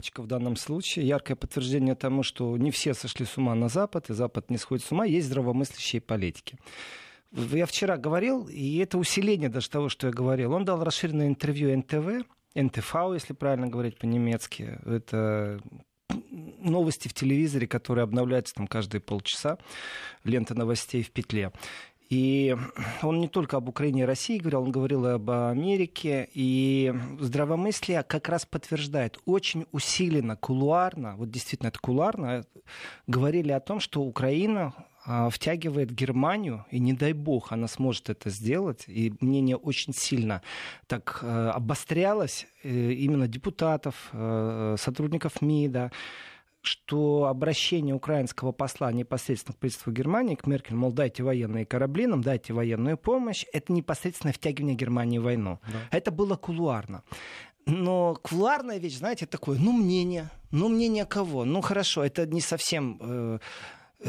лапочка 0.00 0.22
в 0.22 0.26
данном 0.26 0.56
случае, 0.56 1.06
яркое 1.06 1.36
подтверждение 1.36 1.94
тому, 1.94 2.22
что 2.22 2.56
не 2.56 2.70
все 2.70 2.94
сошли 2.94 3.26
с 3.26 3.36
ума 3.36 3.54
на 3.54 3.68
Запад, 3.68 4.08
и 4.08 4.14
Запад 4.14 4.50
не 4.50 4.56
сходит 4.56 4.84
с 4.84 4.92
ума, 4.92 5.04
есть 5.04 5.26
здравомыслящие 5.26 6.00
политики. 6.00 6.56
Я 7.32 7.66
вчера 7.66 7.98
говорил, 7.98 8.48
и 8.48 8.78
это 8.78 8.96
усиление 8.96 9.50
даже 9.50 9.68
того, 9.68 9.88
что 9.90 10.06
я 10.06 10.12
говорил. 10.12 10.52
Он 10.52 10.64
дал 10.64 10.82
расширенное 10.82 11.28
интервью 11.28 11.76
НТВ, 11.76 12.26
НТВ, 12.54 12.94
если 13.12 13.34
правильно 13.34 13.68
говорить 13.68 13.98
по-немецки. 13.98 14.78
Это 14.86 15.60
новости 16.58 17.08
в 17.08 17.14
телевизоре, 17.14 17.66
которые 17.66 18.04
обновляются 18.04 18.54
там 18.54 18.66
каждые 18.66 19.00
полчаса, 19.00 19.58
лента 20.24 20.54
новостей 20.54 21.02
в 21.02 21.10
петле. 21.10 21.52
И 22.10 22.56
он 23.02 23.20
не 23.20 23.28
только 23.28 23.56
об 23.56 23.68
Украине 23.68 24.02
и 24.02 24.04
России 24.04 24.38
говорил, 24.38 24.62
он 24.62 24.72
говорил 24.72 25.06
и 25.06 25.10
об 25.10 25.30
Америке. 25.30 26.28
И 26.34 26.92
здравомыслие 27.20 28.02
как 28.02 28.28
раз 28.28 28.44
подтверждает, 28.44 29.18
очень 29.26 29.66
усиленно, 29.70 30.36
кулуарно, 30.36 31.14
вот 31.16 31.30
действительно 31.30 31.68
это 31.68 31.78
кулуарно, 31.78 32.44
говорили 33.06 33.52
о 33.52 33.60
том, 33.60 33.78
что 33.78 34.02
Украина 34.02 34.74
а, 35.06 35.30
втягивает 35.30 35.92
Германию, 35.92 36.66
и 36.70 36.78
не 36.78 36.92
дай 36.92 37.12
бог 37.12 37.52
она 37.52 37.68
сможет 37.68 38.10
это 38.10 38.28
сделать, 38.28 38.84
и 38.86 39.14
мнение 39.20 39.56
очень 39.56 39.94
сильно 39.94 40.42
так 40.86 41.20
э, 41.22 41.48
обострялось 41.54 42.46
э, 42.62 42.68
именно 42.92 43.26
депутатов, 43.26 44.10
э, 44.12 44.76
сотрудников 44.78 45.40
МИДа, 45.40 45.90
что 46.62 47.24
обращение 47.24 47.94
украинского 47.94 48.52
посла 48.52 48.92
непосредственно 48.92 49.54
к 49.54 49.58
правительству 49.58 49.92
Германии, 49.92 50.34
к 50.34 50.46
Меркель, 50.46 50.74
мол, 50.74 50.92
дайте 50.92 51.22
военные 51.22 51.64
корабли 51.64 52.06
нам, 52.06 52.22
дайте 52.22 52.52
военную 52.52 52.98
помощь, 52.98 53.44
это 53.52 53.72
непосредственно 53.72 54.32
втягивание 54.32 54.76
Германии 54.76 55.18
в 55.18 55.22
войну. 55.22 55.58
Да. 55.66 55.96
Это 55.96 56.10
было 56.10 56.36
кулуарно. 56.36 57.02
Но 57.66 58.18
кулуарная 58.22 58.78
вещь, 58.78 58.96
знаете, 58.96 59.26
такое, 59.26 59.58
ну, 59.58 59.72
мнение. 59.72 60.30
Ну, 60.50 60.68
мнение 60.68 61.04
кого? 61.04 61.44
Ну, 61.44 61.60
хорошо, 61.60 62.04
это 62.04 62.26
не 62.26 62.40
совсем 62.40 62.98
э, 63.00 63.38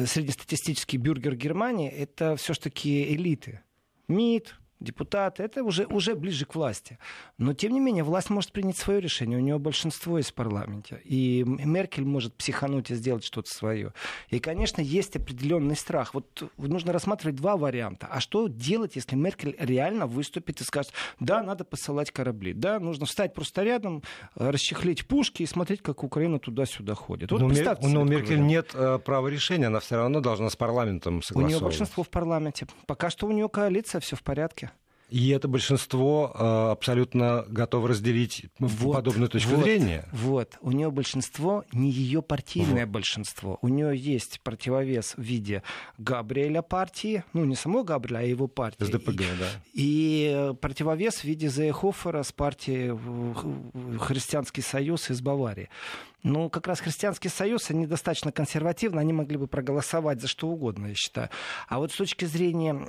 среднестатистический 0.05 0.97
бюргер 0.97 1.35
Германии, 1.35 1.89
это 1.89 2.35
все-таки 2.35 3.13
элиты. 3.13 3.61
МИД, 4.07 4.55
депутаты, 4.81 5.43
это 5.43 5.63
уже, 5.63 5.85
уже 5.85 6.15
ближе 6.15 6.45
к 6.45 6.55
власти. 6.55 6.97
Но, 7.37 7.53
тем 7.53 7.73
не 7.73 7.79
менее, 7.79 8.03
власть 8.03 8.29
может 8.29 8.51
принять 8.51 8.77
свое 8.77 8.99
решение. 8.99 9.37
У 9.37 9.41
нее 9.41 9.57
большинство 9.59 10.17
есть 10.17 10.31
в 10.31 10.33
парламенте. 10.33 11.01
И 11.05 11.43
Меркель 11.45 12.05
может 12.05 12.33
психануть 12.33 12.91
и 12.91 12.95
сделать 12.95 13.23
что-то 13.23 13.49
свое. 13.49 13.93
И, 14.29 14.39
конечно, 14.39 14.81
есть 14.81 15.15
определенный 15.15 15.75
страх. 15.75 16.13
Вот 16.13 16.51
нужно 16.57 16.91
рассматривать 16.91 17.35
два 17.35 17.57
варианта. 17.57 18.07
А 18.11 18.19
что 18.19 18.47
делать, 18.47 18.95
если 18.95 19.15
Меркель 19.15 19.55
реально 19.59 20.07
выступит 20.07 20.61
и 20.61 20.63
скажет, 20.63 20.91
да, 21.19 21.43
надо 21.43 21.63
посылать 21.63 22.11
корабли, 22.11 22.53
да, 22.53 22.79
нужно 22.79 23.05
встать 23.05 23.33
просто 23.33 23.63
рядом, 23.63 24.03
расчехлить 24.35 25.07
пушки 25.07 25.43
и 25.43 25.45
смотреть, 25.45 25.81
как 25.81 26.03
Украина 26.03 26.39
туда-сюда 26.39 26.95
ходит. 26.95 27.31
Вот 27.31 27.41
но, 27.41 27.47
но 27.87 28.01
у 28.01 28.05
Меркель 28.05 28.41
нет 28.41 28.71
э, 28.73 28.99
права 28.99 29.27
решения, 29.27 29.67
она 29.67 29.79
все 29.79 29.95
равно 29.95 30.19
должна 30.19 30.49
с 30.49 30.55
парламентом 30.55 31.21
согласовывать. 31.21 31.55
У 31.55 31.57
нее 31.57 31.63
большинство 31.63 32.03
в 32.03 32.09
парламенте. 32.09 32.67
Пока 32.87 33.09
что 33.09 33.27
у 33.27 33.31
нее 33.31 33.47
коалиция, 33.49 34.01
все 34.01 34.15
в 34.15 34.23
порядке. 34.23 34.70
И 35.11 35.29
это 35.29 35.49
большинство 35.49 36.31
э, 36.33 36.71
абсолютно 36.71 37.43
готово 37.49 37.89
разделить 37.89 38.45
вот, 38.59 38.95
подобную 38.95 39.29
точку 39.29 39.55
вот, 39.55 39.65
зрения. 39.65 40.07
Вот. 40.13 40.57
У 40.61 40.71
нее 40.71 40.89
большинство 40.89 41.65
не 41.73 41.91
ее 41.91 42.21
партийное 42.21 42.85
вот. 42.85 42.93
большинство. 42.93 43.59
У 43.61 43.67
нее 43.67 43.95
есть 43.95 44.39
противовес 44.39 45.15
в 45.17 45.21
виде 45.21 45.63
Габриэля 45.97 46.61
партии, 46.61 47.25
ну 47.33 47.43
не 47.43 47.55
само 47.55 47.83
Габриэля, 47.83 48.19
а 48.19 48.21
его 48.21 48.47
партии. 48.47 48.85
СДПГ, 48.85 49.21
и, 49.21 49.25
да. 49.37 49.47
И 49.73 50.53
противовес 50.61 51.15
в 51.17 51.23
виде 51.25 51.49
Зейхофера 51.49 52.23
с 52.23 52.31
партии 52.31 52.97
Христианский 53.99 54.61
союз 54.61 55.09
из 55.09 55.19
Баварии. 55.19 55.69
Ну, 56.23 56.49
как 56.49 56.67
раз 56.67 56.79
Христианский 56.79 57.29
союз, 57.29 57.69
они 57.69 57.87
достаточно 57.87 58.31
консервативны, 58.31 58.99
они 58.99 59.11
могли 59.11 59.37
бы 59.37 59.47
проголосовать 59.47 60.21
за 60.21 60.27
что 60.27 60.47
угодно, 60.47 60.87
я 60.87 60.95
считаю. 60.95 61.29
А 61.67 61.79
вот 61.79 61.91
с 61.91 61.95
точки 61.97 62.25
зрения 62.25 62.87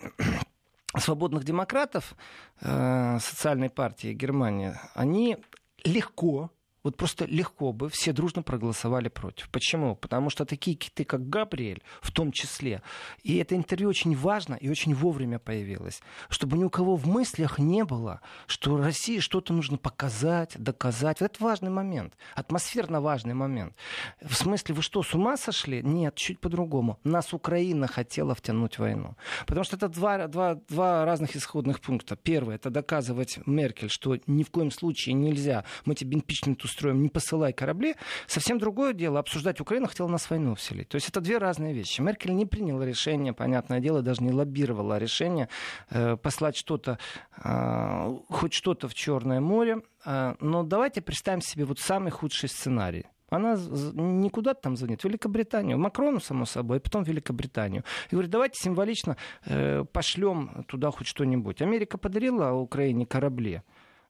свободных 0.98 1.44
демократов, 1.44 2.14
э, 2.60 3.18
социальной 3.20 3.70
партии 3.70 4.12
Германии, 4.12 4.74
они 4.94 5.38
легко 5.84 6.50
вот 6.82 6.96
просто 6.96 7.24
легко 7.26 7.72
бы 7.72 7.88
все 7.88 8.12
дружно 8.12 8.42
проголосовали 8.42 9.08
против. 9.08 9.48
Почему? 9.50 9.96
Потому 9.96 10.30
что 10.30 10.44
такие 10.44 10.76
киты, 10.76 11.04
как 11.04 11.28
Габриэль, 11.28 11.82
в 12.00 12.10
том 12.10 12.32
числе, 12.32 12.82
и 13.22 13.36
это 13.36 13.54
интервью 13.54 13.88
очень 13.88 14.16
важно 14.16 14.54
и 14.54 14.68
очень 14.68 14.94
вовремя 14.94 15.38
появилось, 15.38 16.00
чтобы 16.28 16.58
ни 16.58 16.64
у 16.64 16.70
кого 16.70 16.96
в 16.96 17.06
мыслях 17.06 17.58
не 17.58 17.84
было, 17.84 18.20
что 18.46 18.76
России 18.76 19.20
что-то 19.20 19.52
нужно 19.52 19.78
показать, 19.78 20.56
доказать. 20.58 21.20
Вот 21.20 21.30
это 21.30 21.44
важный 21.44 21.70
момент, 21.70 22.14
атмосферно 22.34 23.00
важный 23.00 23.34
момент. 23.34 23.74
В 24.20 24.34
смысле, 24.34 24.74
вы 24.74 24.82
что, 24.82 25.02
с 25.02 25.14
ума 25.14 25.36
сошли? 25.36 25.82
Нет, 25.82 26.14
чуть 26.16 26.40
по-другому. 26.40 26.98
Нас 27.04 27.32
Украина 27.32 27.86
хотела 27.86 28.34
втянуть 28.34 28.76
в 28.76 28.80
войну. 28.80 29.16
Потому 29.46 29.64
что 29.64 29.76
это 29.76 29.88
два, 29.88 30.26
два, 30.26 30.54
два 30.68 31.04
разных 31.04 31.36
исходных 31.36 31.80
пункта. 31.80 32.16
Первое, 32.16 32.56
это 32.56 32.70
доказывать 32.70 33.38
Меркель, 33.46 33.88
что 33.88 34.16
ни 34.26 34.42
в 34.42 34.50
коем 34.50 34.70
случае 34.70 35.14
нельзя, 35.14 35.64
мы 35.84 35.94
тебе 35.94 36.16
импичмент 36.16 36.64
устроим, 36.72 37.02
не 37.02 37.08
посылай 37.08 37.52
корабли. 37.52 37.94
Совсем 38.26 38.58
другое 38.58 38.92
дело, 38.92 39.18
обсуждать 39.18 39.60
Украину 39.60 39.86
хотела 39.86 40.08
нас 40.08 40.28
войну 40.30 40.54
вселить. 40.54 40.88
То 40.88 40.96
есть 40.96 41.08
это 41.08 41.20
две 41.20 41.38
разные 41.38 41.72
вещи. 41.72 42.00
Меркель 42.00 42.34
не 42.34 42.46
приняла 42.46 42.84
решение, 42.84 43.32
понятное 43.32 43.80
дело, 43.80 44.02
даже 44.02 44.22
не 44.22 44.32
лоббировала 44.32 44.98
решение 44.98 45.48
э, 45.90 46.16
послать 46.16 46.56
что-то, 46.56 46.98
э, 47.44 48.16
хоть 48.28 48.52
что-то 48.52 48.88
в 48.88 48.94
Черное 48.94 49.40
море. 49.40 49.82
Э, 50.04 50.34
но 50.40 50.62
давайте 50.62 51.02
представим 51.02 51.42
себе 51.42 51.64
вот 51.64 51.78
самый 51.78 52.10
худший 52.10 52.48
сценарий. 52.48 53.06
Она 53.30 53.56
не 53.94 54.28
куда-то 54.28 54.60
там 54.62 54.76
звонит, 54.76 55.00
в 55.00 55.04
Великобританию, 55.04 55.78
Макрону, 55.78 56.20
само 56.20 56.44
собой, 56.44 56.76
и 56.76 56.80
потом 56.80 57.02
в 57.04 57.08
Великобританию. 57.08 57.82
И 58.10 58.14
говорит, 58.14 58.30
давайте 58.30 58.60
символично 58.60 59.16
э, 59.46 59.84
пошлем 59.90 60.64
туда 60.68 60.90
хоть 60.90 61.06
что-нибудь. 61.06 61.62
Америка 61.62 61.96
подарила 61.96 62.52
Украине 62.52 63.06
корабли. 63.06 63.62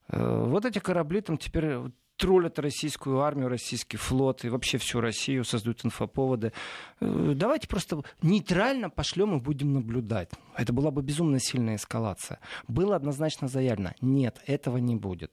Э, 0.09 0.45
вот 0.45 0.65
эти 0.65 0.79
корабли 0.79 1.21
там 1.21 1.37
теперь 1.37 1.77
троллят 2.17 2.59
российскую 2.59 3.21
армию, 3.21 3.49
российский 3.49 3.97
флот 3.97 4.45
и 4.45 4.49
вообще 4.49 4.77
всю 4.77 5.01
Россию, 5.01 5.43
создают 5.43 5.83
инфоповоды. 5.85 6.53
Э, 6.99 7.33
давайте 7.35 7.67
просто 7.67 8.03
нейтрально 8.21 8.89
пошлем 8.89 9.37
и 9.37 9.39
будем 9.39 9.73
наблюдать. 9.73 10.29
Это 10.55 10.71
была 10.73 10.91
бы 10.91 11.01
безумно 11.01 11.39
сильная 11.39 11.75
эскалация. 11.75 12.39
Было 12.67 12.95
однозначно 12.95 13.47
заявлено, 13.47 13.93
нет, 14.01 14.41
этого 14.45 14.77
не 14.77 14.95
будет. 14.95 15.31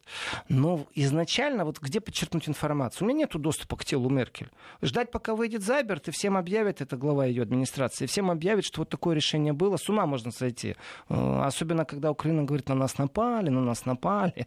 Но 0.48 0.86
изначально, 0.94 1.64
вот 1.64 1.78
где 1.80 2.00
подчеркнуть 2.00 2.48
информацию? 2.48 3.06
У 3.06 3.10
меня 3.10 3.20
нет 3.20 3.30
доступа 3.34 3.76
к 3.76 3.84
телу 3.84 4.08
Меркель. 4.08 4.50
Ждать, 4.82 5.10
пока 5.10 5.34
выйдет 5.34 5.62
Зайберт, 5.62 6.08
и 6.08 6.10
всем 6.10 6.36
объявит, 6.36 6.80
это 6.80 6.96
глава 6.96 7.26
ее 7.26 7.42
администрации, 7.42 8.06
всем 8.06 8.30
объявит, 8.30 8.64
что 8.64 8.80
вот 8.80 8.88
такое 8.88 9.14
решение 9.14 9.52
было, 9.52 9.76
с 9.76 9.88
ума 9.88 10.06
можно 10.06 10.30
сойти. 10.30 10.76
Э, 11.08 11.42
особенно, 11.44 11.84
когда 11.84 12.10
Украина 12.10 12.44
говорит, 12.44 12.68
на 12.68 12.74
нас 12.74 12.98
напали, 12.98 13.50
на 13.50 13.60
нас 13.60 13.84
напали. 13.84 14.46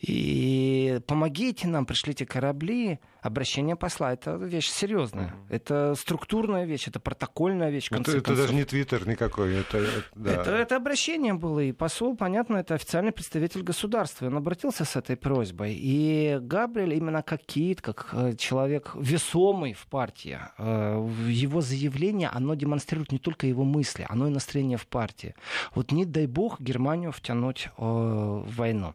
И 0.00 1.00
помогите 1.06 1.68
нам, 1.74 1.86
пришлите 1.86 2.24
корабли. 2.26 2.98
Обращение 3.20 3.76
посла 3.76 4.12
это 4.12 4.36
вещь 4.36 4.68
серьезная. 4.68 5.28
Mm-hmm. 5.28 5.54
Это 5.54 5.94
структурная 5.94 6.64
вещь, 6.64 6.88
это 6.88 7.00
протокольная 7.00 7.70
вещь. 7.70 7.88
Это, 7.90 8.16
это 8.16 8.36
даже 8.36 8.54
не 8.54 8.64
твиттер 8.64 9.06
никакой. 9.06 9.56
Это, 9.56 9.86
да. 10.14 10.32
это, 10.32 10.50
это 10.50 10.76
обращение 10.76 11.34
было. 11.34 11.60
И 11.60 11.72
посол, 11.72 12.16
понятно, 12.16 12.56
это 12.58 12.74
официальный 12.74 13.12
представитель 13.12 13.62
государства. 13.62 14.26
Он 14.26 14.36
обратился 14.36 14.84
с 14.84 14.96
этой 14.96 15.16
просьбой. 15.16 15.74
И 15.74 16.38
Габриэль 16.40 16.94
именно 16.94 17.22
как 17.22 17.42
Кит, 17.44 17.80
как 17.80 18.08
э, 18.12 18.34
человек 18.36 18.92
весомый 18.94 19.72
в 19.72 19.86
партии, 19.86 20.38
э, 20.58 21.08
его 21.28 21.60
заявление, 21.60 22.28
оно 22.28 22.54
демонстрирует 22.54 23.12
не 23.12 23.18
только 23.18 23.46
его 23.46 23.64
мысли, 23.64 24.06
оно 24.08 24.28
и 24.28 24.30
настроение 24.30 24.78
в 24.78 24.86
партии. 24.86 25.34
Вот 25.74 25.92
не 25.92 26.04
дай 26.04 26.26
бог 26.26 26.60
Германию 26.60 27.12
втянуть 27.12 27.68
э, 27.76 27.82
в 27.82 28.54
войну. 28.56 28.94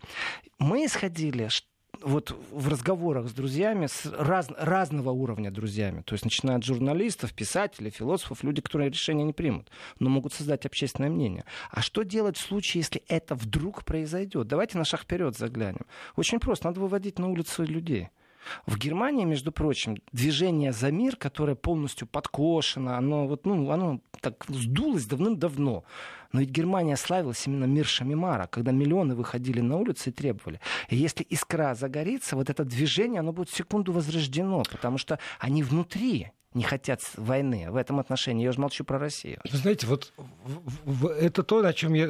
Мы 0.60 0.86
исходили, 0.86 1.48
что 1.48 1.69
вот 2.02 2.36
в 2.52 2.68
разговорах 2.68 3.28
с 3.28 3.32
друзьями, 3.34 3.88
с 3.88 4.06
раз, 4.06 4.48
разного 4.58 5.12
уровня 5.12 5.52
друзьями, 5.52 6.02
то 6.02 6.14
есть 6.14 6.24
начиная 6.24 6.58
от 6.58 6.64
журналистов, 6.64 7.34
писателей, 7.34 7.90
философов, 7.92 8.44
люди, 8.44 8.62
которые 8.62 8.90
решения 8.90 9.24
не 9.24 9.34
примут, 9.34 9.70
но 10.00 10.10
могут 10.10 10.34
создать 10.34 10.66
общественное 10.66 11.10
мнение. 11.10 11.46
А 11.72 11.82
что 11.82 12.04
делать 12.04 12.38
в 12.38 12.42
случае, 12.42 12.82
если 12.82 13.04
это 13.08 13.36
вдруг 13.36 13.84
произойдет? 13.84 14.48
Давайте 14.48 14.78
на 14.78 14.86
шаг 14.86 15.02
вперед 15.02 15.38
заглянем. 15.38 15.86
Очень 16.16 16.40
просто, 16.40 16.68
надо 16.68 16.80
выводить 16.80 17.20
на 17.20 17.30
улицу 17.30 17.64
людей. 17.64 18.10
В 18.66 18.78
Германии, 18.78 19.26
между 19.26 19.52
прочим, 19.52 19.98
движение 20.12 20.72
за 20.72 20.92
мир, 20.92 21.16
которое 21.16 21.56
полностью 21.56 22.08
подкошено, 22.08 22.98
оно, 22.98 23.28
вот, 23.28 23.46
ну, 23.46 23.70
оно 23.72 24.02
так 24.22 24.46
сдулось 24.48 25.06
давным-давно. 25.06 25.84
Но 26.32 26.40
ведь 26.40 26.50
Германия 26.50 26.96
славилась 26.96 27.46
именно 27.48 27.66
мир 27.66 27.86
Шамимара, 27.86 28.48
когда 28.48 28.72
миллионы 28.72 29.16
выходили 29.16 29.62
на 29.62 29.78
улицы 29.78 30.10
и 30.10 30.14
требовали. 30.14 30.60
И 30.90 30.96
если 30.96 31.24
искра 31.24 31.74
загорится, 31.74 32.36
вот 32.36 32.50
это 32.50 32.64
движение, 32.64 33.20
оно 33.20 33.34
будет 33.34 33.50
в 33.50 33.56
секунду 33.56 33.92
возрождено, 33.92 34.64
потому 34.70 34.98
что 34.98 35.20
они 35.40 35.64
внутри 35.64 36.32
не 36.54 36.64
хотят 36.64 37.02
войны 37.16 37.70
в 37.70 37.76
этом 37.76 38.00
отношении. 38.00 38.44
Я 38.44 38.50
уже 38.50 38.60
молчу 38.60 38.84
про 38.84 38.98
Россию. 38.98 39.40
Вы 39.50 39.58
знаете, 39.58 39.86
вот 39.86 40.12
это 41.20 41.44
то, 41.44 41.64
о 41.64 41.74
чем 41.74 41.94
я 41.94 42.08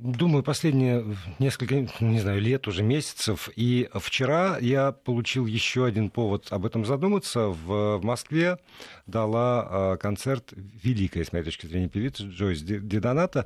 думаю 0.00 0.44
последние 0.44 1.16
несколько, 1.38 1.88
не 2.00 2.20
знаю, 2.20 2.40
лет, 2.40 2.68
уже 2.68 2.82
месяцев. 2.82 3.48
И 3.56 3.88
вчера 3.94 4.58
я 4.58 4.92
получил 4.92 5.46
еще 5.46 5.84
один 5.84 6.10
повод 6.10 6.46
об 6.50 6.66
этом 6.66 6.84
задуматься. 6.84 7.48
В 7.48 8.00
Москве 8.02 8.58
дала 9.06 9.66
а, 9.68 9.96
концерт 9.96 10.52
великая, 10.52 11.24
с 11.24 11.32
моей 11.32 11.44
точки 11.44 11.66
зрения, 11.66 11.88
певица 11.88 12.24
Джойс 12.24 12.62
Дидоната 12.62 13.44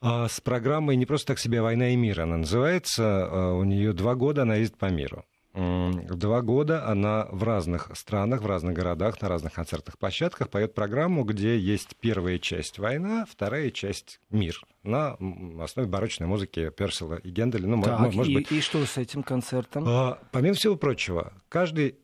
а, 0.00 0.28
с 0.28 0.40
программой 0.40 0.96
«Не 0.96 1.06
просто 1.06 1.28
так 1.28 1.38
себе 1.38 1.62
война 1.62 1.90
и 1.90 1.96
мир» 1.96 2.22
она 2.22 2.38
называется. 2.38 3.02
А, 3.04 3.52
у 3.54 3.62
нее 3.62 3.92
два 3.92 4.16
года 4.16 4.42
она 4.42 4.56
ездит 4.56 4.78
по 4.78 4.86
миру. 4.86 5.24
Два 5.56 6.42
года 6.42 6.86
она 6.86 7.26
в 7.30 7.42
разных 7.42 7.90
странах, 7.94 8.42
в 8.42 8.46
разных 8.46 8.74
городах, 8.74 9.22
на 9.22 9.28
разных 9.28 9.54
концертных 9.54 9.98
площадках 9.98 10.50
поет 10.50 10.74
программу, 10.74 11.24
где 11.24 11.58
есть 11.58 11.96
первая 11.96 12.38
часть 12.38 12.78
«Война», 12.78 13.24
вторая 13.24 13.70
часть 13.70 14.20
«Мир» 14.28 14.60
на 14.82 15.16
основе 15.62 15.88
барочной 15.88 16.26
музыки 16.26 16.70
Персела 16.70 17.14
и 17.14 17.30
Генделя. 17.30 17.66
Ну, 17.66 17.82
так, 17.82 18.00
может 18.00 18.26
и, 18.26 18.34
быть. 18.34 18.52
и 18.52 18.60
что 18.60 18.84
с 18.84 18.98
этим 18.98 19.22
концертом? 19.22 19.84
А, 19.86 20.18
помимо 20.30 20.54
всего 20.54 20.76
прочего, 20.76 21.32
каждый, 21.48 21.96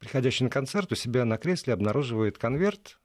приходящий 0.00 0.44
на 0.44 0.50
концерт, 0.50 0.90
у 0.90 0.96
себя 0.96 1.24
на 1.24 1.38
кресле 1.38 1.74
обнаруживает 1.74 2.38
конверт, 2.38 2.98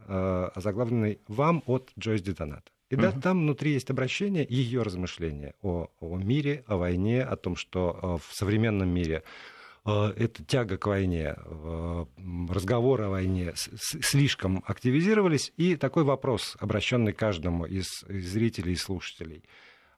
а, 0.00 0.52
озаглавленный 0.54 1.20
«Вам 1.26 1.62
от 1.64 1.90
Джойс 1.98 2.20
Дитоната». 2.20 2.70
И 2.90 2.96
да, 2.96 3.12
там 3.12 3.42
внутри 3.42 3.72
есть 3.72 3.88
обращение, 3.90 4.44
ее 4.48 4.82
размышления 4.82 5.54
о, 5.62 5.88
о 6.00 6.16
мире, 6.16 6.64
о 6.66 6.76
войне, 6.76 7.22
о 7.22 7.36
том, 7.36 7.54
что 7.54 7.98
э, 8.02 8.28
в 8.28 8.34
современном 8.34 8.88
мире 8.88 9.22
э, 9.84 10.12
эта 10.16 10.44
тяга 10.44 10.76
к 10.76 10.86
войне, 10.86 11.36
э, 11.36 12.04
разговоры 12.48 13.04
о 13.04 13.10
войне 13.10 13.52
слишком 13.54 14.64
активизировались. 14.66 15.52
И 15.56 15.76
такой 15.76 16.02
вопрос, 16.02 16.56
обращенный 16.58 17.12
каждому 17.12 17.64
из, 17.64 18.02
из 18.08 18.32
зрителей 18.32 18.72
и 18.72 18.76
слушателей. 18.76 19.44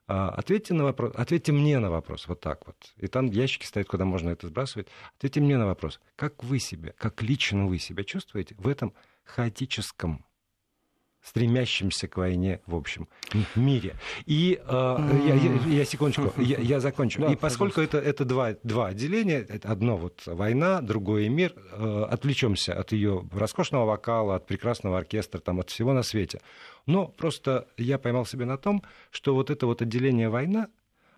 А, 0.05 0.29
ответьте, 0.29 0.75
на 0.75 0.83
вопрос, 0.83 1.13
ответьте 1.15 1.51
мне 1.51 1.79
на 1.79 1.89
вопрос, 1.89 2.27
вот 2.27 2.41
так 2.41 2.67
вот. 2.67 2.75
И 2.97 3.07
там 3.07 3.25
ящики 3.25 3.65
стоят, 3.65 3.87
куда 3.87 4.05
можно 4.05 4.29
это 4.29 4.47
сбрасывать. 4.47 4.87
Ответьте 5.17 5.39
мне 5.41 5.57
на 5.57 5.65
вопрос, 5.65 5.99
как 6.15 6.43
вы 6.43 6.59
себя, 6.59 6.93
как 6.97 7.23
лично 7.23 7.65
вы 7.65 7.79
себя 7.79 8.03
чувствуете 8.03 8.53
в 8.59 8.67
этом 8.67 8.93
хаотическом 9.23 10.25
стремящимся 11.23 12.07
к 12.07 12.17
войне, 12.17 12.59
в 12.65 12.75
общем, 12.75 13.07
мире. 13.55 13.95
И 14.25 14.59
э, 14.61 15.19
я, 15.25 15.35
я, 15.35 15.77
я 15.77 15.85
секундочку, 15.85 16.33
я, 16.41 16.57
я 16.57 16.79
закончу. 16.79 17.21
Да, 17.21 17.31
и 17.31 17.35
поскольку 17.35 17.81
это, 17.81 17.97
это 17.97 18.25
два, 18.25 18.55
два 18.63 18.87
отделения, 18.87 19.47
одно 19.63 19.97
вот 19.97 20.23
война, 20.25 20.81
другое 20.81 21.29
мир, 21.29 21.53
э, 21.71 22.05
отвлечемся 22.09 22.73
от 22.73 22.91
ее 22.91 23.27
роскошного 23.31 23.85
вокала, 23.85 24.35
от 24.35 24.45
прекрасного 24.47 24.97
оркестра, 24.97 25.39
там, 25.39 25.59
от 25.59 25.69
всего 25.69 25.93
на 25.93 26.03
свете. 26.03 26.41
Но 26.85 27.07
просто 27.07 27.67
я 27.77 27.97
поймал 27.97 28.25
себя 28.25 28.45
на 28.45 28.57
том, 28.57 28.83
что 29.09 29.33
вот 29.33 29.49
это 29.49 29.65
вот 29.65 29.81
отделение 29.81 30.29
война, 30.29 30.67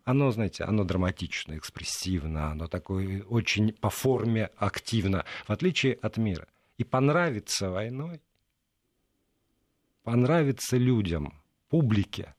оно, 0.03 0.31
знаете, 0.31 0.63
оно 0.63 0.83
драматично, 0.83 1.57
экспрессивно, 1.57 2.51
оно 2.51 2.67
такое 2.67 3.23
очень 3.23 3.73
по 3.73 3.89
форме 3.89 4.51
активно, 4.55 5.25
в 5.47 5.51
отличие 5.51 5.93
от 5.95 6.17
мира. 6.17 6.47
И 6.77 6.83
понравится 6.83 7.71
войной 7.71 8.21
понравится 10.05 10.77
людям, 10.77 11.33
публике. 11.69 12.33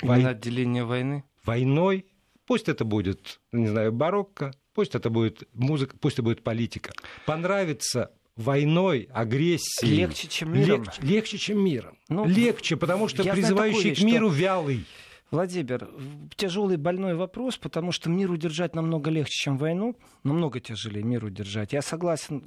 Вой... 0.00 0.24
отделение 0.24 0.84
войны? 0.84 1.24
Войной. 1.44 2.06
Пусть 2.46 2.68
это 2.70 2.86
будет, 2.86 3.40
не 3.52 3.66
знаю, 3.66 3.92
барокко, 3.92 4.54
пусть 4.72 4.94
это 4.94 5.10
будет 5.10 5.42
музыка, 5.52 5.96
пусть 6.00 6.14
это 6.14 6.22
будет 6.22 6.42
политика. 6.42 6.92
Понравится 7.26 8.12
войной, 8.36 9.08
агрессией. 9.12 9.96
Легче, 9.96 10.28
чем 10.28 10.54
миром. 10.54 10.84
Легче, 10.84 11.02
легче 11.02 11.38
чем 11.38 11.58
миром. 11.62 11.98
Ну, 12.08 12.24
легче, 12.24 12.76
потому 12.76 13.08
что 13.08 13.22
призывающий 13.24 13.94
к 13.94 14.02
миру 14.02 14.30
что... 14.30 14.38
вялый. 14.38 14.86
Владимир, 15.30 15.90
тяжелый 16.36 16.78
больной 16.78 17.14
вопрос, 17.14 17.58
потому 17.58 17.92
что 17.92 18.08
мир 18.08 18.30
удержать 18.30 18.74
намного 18.74 19.10
легче, 19.10 19.44
чем 19.44 19.58
войну, 19.58 19.94
намного 20.24 20.58
тяжелее 20.58 21.04
мир 21.04 21.24
удержать. 21.24 21.74
Я 21.74 21.82
согласен, 21.82 22.42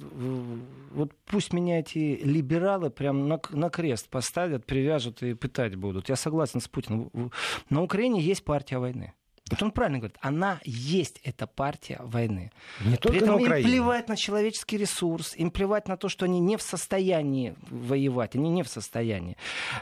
вот 0.90 1.12
пусть 1.26 1.52
меня 1.52 1.78
эти 1.78 2.20
либералы 2.24 2.90
прям 2.90 3.28
на, 3.28 3.40
на 3.50 3.70
крест 3.70 4.08
поставят, 4.08 4.66
привяжут 4.66 5.22
и 5.22 5.34
пытать 5.34 5.76
будут. 5.76 6.08
Я 6.08 6.16
согласен 6.16 6.60
с 6.60 6.66
Путиным. 6.66 7.30
На 7.70 7.82
Украине 7.82 8.20
есть 8.20 8.44
партия 8.44 8.78
войны. 8.78 9.12
Вот 9.52 9.62
он 9.62 9.70
правильно 9.70 9.98
говорит, 9.98 10.16
она 10.22 10.60
есть 10.64 11.20
эта 11.24 11.46
партия 11.46 12.00
войны. 12.02 12.50
Не 12.80 12.96
только 12.96 13.08
При 13.08 13.16
этом 13.18 13.28
на 13.28 13.42
Украине. 13.42 13.68
им 13.68 13.74
плевать 13.74 14.08
на 14.08 14.16
человеческий 14.16 14.78
ресурс, 14.78 15.34
им 15.36 15.50
плевать 15.50 15.88
на 15.88 15.98
то, 15.98 16.08
что 16.08 16.24
они 16.24 16.40
не 16.40 16.56
в 16.56 16.62
состоянии 16.62 17.54
воевать, 17.68 18.34
они 18.34 18.48
не 18.48 18.62
в 18.62 18.68
состоянии. 18.68 19.36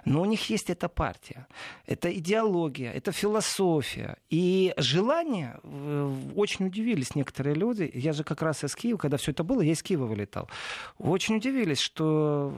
Но 0.04 0.22
у 0.22 0.24
них 0.24 0.50
есть 0.50 0.70
эта 0.70 0.88
партия, 0.88 1.46
это 1.86 2.12
идеология, 2.12 2.90
это 2.90 3.12
философия. 3.12 4.16
И 4.28 4.74
желание, 4.76 5.60
э, 5.62 6.14
очень 6.34 6.66
удивились 6.66 7.14
некоторые 7.14 7.54
люди, 7.54 7.88
я 7.94 8.12
же 8.12 8.24
как 8.24 8.42
раз 8.42 8.64
из 8.64 8.74
Киева, 8.74 8.98
когда 8.98 9.18
все 9.18 9.30
это 9.30 9.44
было, 9.44 9.60
я 9.60 9.70
из 9.70 9.84
Киева 9.84 10.06
вылетал, 10.06 10.50
очень 10.98 11.36
удивились, 11.36 11.78
что 11.78 12.52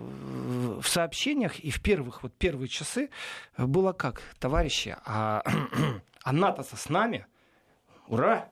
в 0.81 0.88
сообщениях 0.88 1.61
и 1.61 1.68
в 1.68 1.83
первых, 1.83 2.22
вот 2.22 2.33
первые 2.38 2.68
часы 2.68 3.11
было 3.59 3.92
как, 3.92 4.22
товарищи, 4.38 4.96
а 5.05 5.42
а 6.25 6.33
НАТО-то 6.33 6.77
с 6.77 6.89
нами. 6.89 7.27
Ура! 8.09 8.49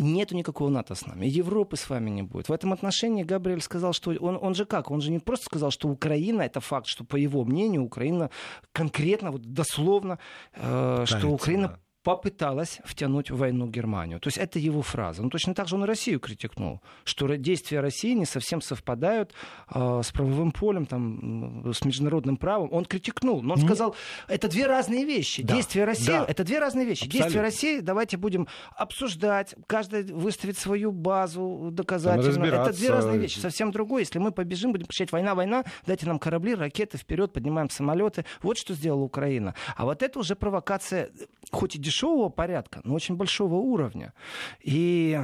Нету 0.00 0.34
никакого 0.34 0.70
НАТО 0.70 0.96
с 0.96 1.06
нами. 1.06 1.26
Европы 1.26 1.76
с 1.76 1.88
вами 1.88 2.10
не 2.10 2.22
будет. 2.22 2.48
В 2.48 2.52
этом 2.52 2.72
отношении 2.72 3.22
Габриэль 3.22 3.62
сказал, 3.62 3.92
что 3.92 4.10
он, 4.10 4.36
он 4.40 4.54
же 4.54 4.64
как? 4.64 4.90
Он 4.90 5.00
же 5.00 5.12
не 5.12 5.20
просто 5.20 5.46
сказал, 5.46 5.70
что 5.70 5.88
Украина, 5.88 6.42
это 6.42 6.60
факт, 6.60 6.88
что 6.88 7.04
по 7.04 7.14
его 7.14 7.44
мнению 7.44 7.84
Украина 7.84 8.30
конкретно, 8.72 9.30
вот 9.30 9.42
дословно, 9.42 10.18
э, 10.54 11.04
что 11.06 11.28
Украина 11.28 11.68
да 11.68 11.78
попыталась 12.04 12.80
втянуть 12.84 13.30
в 13.30 13.38
войну 13.38 13.66
Германию. 13.66 14.20
То 14.20 14.28
есть 14.28 14.36
это 14.36 14.58
его 14.58 14.82
фраза. 14.82 15.22
Ну, 15.22 15.30
точно 15.30 15.54
так 15.54 15.68
же 15.68 15.74
он 15.74 15.84
Россию 15.84 16.20
критикнул, 16.20 16.82
что 17.04 17.26
действия 17.36 17.80
России 17.80 18.12
не 18.12 18.26
совсем 18.26 18.60
совпадают 18.60 19.32
э, 19.74 20.00
с 20.04 20.12
правовым 20.12 20.52
полем, 20.52 20.84
там, 20.84 21.72
с 21.72 21.82
международным 21.84 22.36
правом. 22.36 22.68
Он 22.72 22.84
критикнул, 22.84 23.42
но 23.42 23.54
он 23.54 23.60
ну, 23.60 23.66
сказал, 23.66 23.96
это 24.28 24.48
две 24.48 24.66
разные 24.66 25.06
вещи. 25.06 25.42
Да, 25.42 25.54
действия 25.54 25.84
России, 25.84 26.06
да, 26.06 26.26
это 26.28 26.44
две 26.44 26.58
разные 26.58 26.84
вещи. 26.84 27.04
Абсолютно. 27.04 27.24
Действия 27.24 27.40
России 27.40 27.80
давайте 27.80 28.18
будем 28.18 28.48
обсуждать, 28.76 29.54
каждый 29.66 30.04
выставит 30.12 30.58
свою 30.58 30.92
базу 30.92 31.70
доказательно. 31.72 32.44
Это 32.44 32.72
две 32.74 32.90
разные 32.90 33.18
вещи. 33.18 33.38
Совсем 33.38 33.72
другое. 33.72 34.02
Если 34.02 34.18
мы 34.18 34.30
побежим, 34.30 34.72
будем 34.72 34.86
кричать 34.86 35.10
война, 35.10 35.34
война, 35.34 35.64
дайте 35.86 36.04
нам 36.06 36.18
корабли, 36.18 36.54
ракеты, 36.54 36.98
вперед, 36.98 37.32
поднимаем 37.32 37.70
самолеты. 37.70 38.26
Вот 38.42 38.58
что 38.58 38.74
сделала 38.74 39.02
Украина. 39.02 39.54
А 39.74 39.86
вот 39.86 40.02
это 40.02 40.18
уже 40.18 40.36
провокация, 40.36 41.10
хоть 41.50 41.76
и 41.76 41.78
дешевая, 41.78 41.93
дешевого 41.94 42.28
порядка, 42.28 42.80
но 42.84 42.94
очень 42.94 43.16
большого 43.16 43.54
уровня. 43.54 44.12
И 44.60 45.18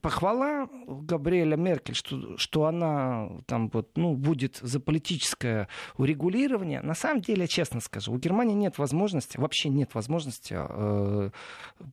похвала 0.00 0.68
Габриэля 0.86 1.56
Меркель, 1.56 1.94
что, 1.94 2.36
что 2.36 2.64
она 2.66 3.28
там 3.46 3.70
вот, 3.72 3.96
ну, 3.96 4.14
будет 4.14 4.56
за 4.62 4.80
политическое 4.80 5.68
урегулирование, 5.96 6.82
на 6.82 6.94
самом 6.94 7.20
деле, 7.20 7.46
честно 7.46 7.80
скажу, 7.80 8.12
у 8.12 8.18
Германии 8.18 8.54
нет 8.54 8.78
возможности, 8.78 9.38
вообще 9.38 9.68
нет 9.68 9.94
возможности 9.94 10.56
э, 10.58 11.30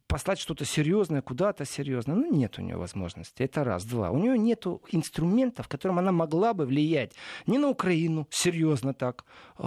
послать 0.07 0.39
что-то 0.39 0.65
серьезное 0.65 1.21
куда-то 1.21 1.65
серьезное. 1.65 2.15
Ну, 2.15 2.31
нет 2.31 2.57
у 2.57 2.61
нее 2.61 2.77
возможности. 2.77 3.43
Это 3.43 3.63
раз. 3.63 3.85
Два. 3.85 4.09
У 4.09 4.17
нее 4.17 4.37
нет 4.37 4.65
инструментов, 4.91 5.67
которым 5.67 5.99
она 5.99 6.11
могла 6.11 6.53
бы 6.53 6.65
влиять 6.65 7.13
ни 7.47 7.57
на 7.57 7.69
Украину, 7.69 8.27
серьезно 8.29 8.93
так, 8.93 9.25
э, 9.59 9.63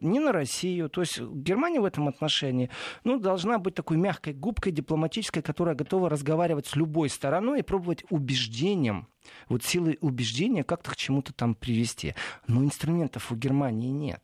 ни 0.00 0.18
на 0.18 0.32
Россию. 0.32 0.88
То 0.88 1.02
есть 1.02 1.20
Германия 1.20 1.80
в 1.80 1.84
этом 1.84 2.08
отношении 2.08 2.70
ну, 3.04 3.18
должна 3.18 3.58
быть 3.58 3.74
такой 3.74 3.91
такой 3.92 3.96
мягкой 3.96 4.32
губкой 4.32 4.72
дипломатической, 4.72 5.42
которая 5.42 5.74
готова 5.74 6.08
разговаривать 6.08 6.66
с 6.66 6.76
любой 6.76 7.10
стороной 7.10 7.60
и 7.60 7.62
пробовать 7.62 8.04
убеждением 8.08 9.06
вот 9.48 9.64
силой 9.64 9.98
убеждения 10.00 10.64
как-то 10.64 10.90
к 10.90 10.96
чему-то 10.96 11.32
там 11.32 11.54
привести. 11.54 12.14
Но 12.46 12.64
инструментов 12.64 13.30
у 13.30 13.36
Германии 13.36 13.90
нет. 13.90 14.22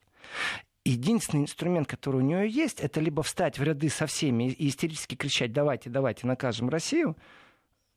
Единственный 0.85 1.43
инструмент, 1.43 1.87
который 1.87 2.17
у 2.17 2.25
нее 2.25 2.49
есть, 2.49 2.81
это 2.81 3.01
либо 3.01 3.23
встать 3.23 3.59
в 3.59 3.63
ряды 3.63 3.91
со 3.91 4.07
всеми 4.07 4.51
и 4.51 4.69
истерически 4.69 5.17
кричать 5.17 5.53
«давайте, 5.53 5.91
давайте, 5.91 6.27
накажем 6.27 6.71
Россию», 6.71 7.17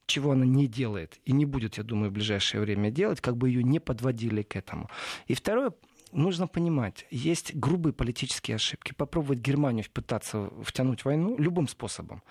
чего 0.08 0.32
она 0.32 0.46
не 0.46 0.68
делает 0.68 1.20
и 1.24 1.32
не 1.32 1.46
будет, 1.46 1.78
я 1.78 1.84
думаю, 1.84 2.10
в 2.10 2.14
ближайшее 2.14 2.60
время 2.60 2.92
делать, 2.92 3.22
как 3.22 3.38
бы 3.38 3.48
ее 3.48 3.64
не 3.64 3.80
подводили 3.80 4.42
к 4.42 4.58
этому. 4.58 4.90
И 5.28 5.34
второе, 5.34 5.72
нужно 6.12 6.48
понимать, 6.48 7.06
есть 7.10 7.56
грубые 7.56 7.94
политические 7.94 8.56
ошибки. 8.56 8.94
Попробовать 8.94 9.40
Германию 9.40 9.86
пытаться 9.94 10.50
втянуть 10.64 11.02
в 11.02 11.06
войну 11.06 11.38
любым 11.38 11.68
способом. 11.68 12.24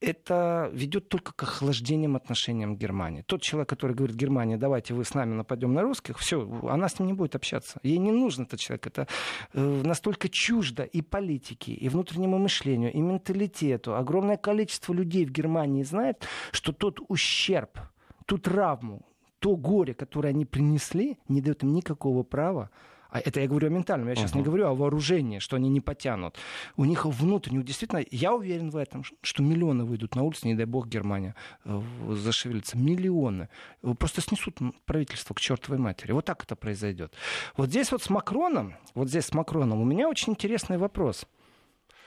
Это 0.00 0.68
ведет 0.72 1.08
только 1.08 1.32
к 1.32 1.42
охлаждениям 1.44 2.16
отношениям 2.16 2.76
Германии. 2.76 3.22
Тот 3.22 3.40
человек, 3.40 3.68
который 3.68 3.94
говорит, 3.94 4.16
Германия, 4.16 4.56
давайте 4.56 4.94
вы 4.94 5.04
с 5.04 5.14
нами 5.14 5.34
нападем 5.34 5.72
на 5.74 5.82
русских, 5.82 6.18
все, 6.18 6.48
она 6.68 6.88
с 6.88 6.98
ним 6.98 7.06
не 7.06 7.14
будет 7.14 7.36
общаться. 7.36 7.78
Ей 7.84 7.98
не 7.98 8.10
нужен 8.10 8.44
этот 8.44 8.58
человек. 8.58 8.86
Это 8.88 9.06
э, 9.52 9.82
настолько 9.84 10.28
чуждо 10.28 10.82
и 10.82 11.02
политике, 11.02 11.72
и 11.72 11.88
внутреннему 11.88 12.38
мышлению, 12.38 12.92
и 12.92 13.00
менталитету. 13.00 13.94
Огромное 13.94 14.36
количество 14.36 14.92
людей 14.92 15.24
в 15.24 15.30
Германии 15.30 15.84
знает, 15.84 16.26
что 16.50 16.72
тот 16.72 16.98
ущерб, 17.08 17.78
ту 18.26 18.38
травму, 18.38 19.06
то 19.38 19.56
горе, 19.56 19.92
которое 19.92 20.28
они 20.28 20.44
принесли, 20.46 21.18
не 21.28 21.40
дает 21.40 21.62
им 21.62 21.72
никакого 21.74 22.22
права 22.22 22.70
а 23.12 23.20
это 23.20 23.40
я 23.40 23.46
говорю 23.46 23.68
о 23.68 23.70
ментальном, 23.70 24.08
я 24.08 24.14
сейчас 24.14 24.32
uh-huh. 24.32 24.38
не 24.38 24.42
говорю 24.42 24.68
о 24.68 24.74
вооружении, 24.74 25.38
что 25.38 25.56
они 25.56 25.68
не 25.68 25.82
потянут. 25.82 26.36
У 26.76 26.86
них 26.86 27.04
внутренне, 27.04 27.62
действительно, 27.62 28.02
я 28.10 28.32
уверен 28.32 28.70
в 28.70 28.76
этом, 28.76 29.04
что 29.20 29.42
миллионы 29.42 29.84
выйдут 29.84 30.16
на 30.16 30.22
улицу, 30.22 30.46
не 30.46 30.54
дай 30.54 30.64
бог 30.64 30.88
Германия 30.88 31.34
э, 31.66 31.82
зашевелится. 32.08 32.78
Миллионы. 32.78 33.50
Просто 33.98 34.22
снесут 34.22 34.58
правительство 34.86 35.34
к 35.34 35.40
чертовой 35.40 35.78
матери. 35.78 36.12
Вот 36.12 36.24
так 36.24 36.42
это 36.42 36.56
произойдет. 36.56 37.12
Вот 37.54 37.68
здесь 37.68 37.92
вот 37.92 38.02
с 38.02 38.08
Макроном, 38.08 38.76
вот 38.94 39.10
здесь 39.10 39.26
с 39.26 39.34
Макроном 39.34 39.82
у 39.82 39.84
меня 39.84 40.08
очень 40.08 40.32
интересный 40.32 40.78
вопрос. 40.78 41.26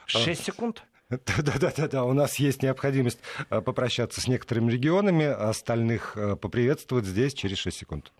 А, 0.05 0.17
Шесть 0.17 0.43
секунд. 0.43 0.83
Да-да-да, 1.09 1.87
да. 1.87 2.03
у 2.03 2.13
нас 2.13 2.37
есть 2.39 2.63
необходимость 2.63 3.19
э, 3.51 3.61
попрощаться 3.61 4.21
с 4.21 4.27
некоторыми 4.27 4.71
регионами, 4.71 5.25
остальных 5.25 6.17
э, 6.17 6.35
поприветствовать 6.35 7.05
здесь 7.05 7.35
через 7.35 7.59
6 7.59 7.77
секунд. 7.77 8.11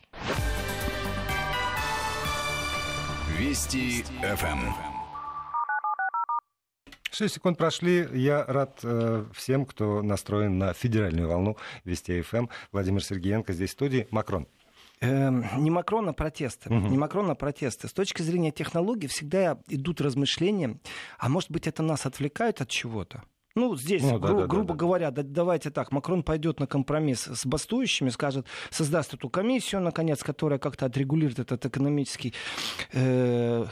Вести 3.37 4.03
ФМ. 4.21 4.71
Шесть 7.11 7.35
секунд 7.35 7.57
прошли. 7.57 8.07
Я 8.13 8.45
рад 8.45 8.79
э, 8.83 9.25
всем, 9.33 9.65
кто 9.65 10.01
настроен 10.01 10.57
на 10.57 10.71
федеральную 10.71 11.27
волну 11.27 11.57
Вести 11.83 12.21
ФМ. 12.21 12.47
Владимир 12.71 13.03
Сергеенко 13.03 13.51
здесь 13.51 13.71
в 13.71 13.73
студии. 13.73 14.07
Макрон. 14.09 14.47
Эм, 15.01 15.45
не 15.57 15.69
Макрон, 15.69 16.07
а 16.07 16.13
протесты. 16.13 16.73
Угу. 16.73 16.87
Не 16.87 16.97
Макрон, 16.97 17.29
а 17.29 17.35
протесты. 17.35 17.89
С 17.89 17.93
точки 17.93 18.21
зрения 18.21 18.51
технологий 18.51 19.07
всегда 19.07 19.59
идут 19.67 19.99
размышления, 19.99 20.79
а 21.17 21.27
может 21.27 21.51
быть 21.51 21.67
это 21.67 21.83
нас 21.83 22.05
отвлекает 22.05 22.61
от 22.61 22.69
чего-то? 22.69 23.23
Ну, 23.55 23.77
здесь, 23.77 24.03
ну, 24.03 24.19
да, 24.19 24.27
гру- 24.27 24.39
да, 24.41 24.47
грубо 24.47 24.73
да, 24.73 24.77
говоря, 24.77 25.11
да, 25.11 25.23
давайте 25.23 25.69
так, 25.69 25.93
Макрон 25.93 26.23
пойдет 26.23 26.59
на 26.59 26.67
компромисс 26.67 27.23
с 27.25 27.45
бастующими, 27.45 28.09
скажет, 28.09 28.45
создаст 28.69 29.13
эту 29.13 29.29
комиссию, 29.29 29.79
наконец, 29.81 30.23
которая 30.23 30.59
как-то 30.59 30.85
отрегулирует 30.85 31.39
этот 31.39 31.65
экономический 31.65 32.33
э, 32.91 33.65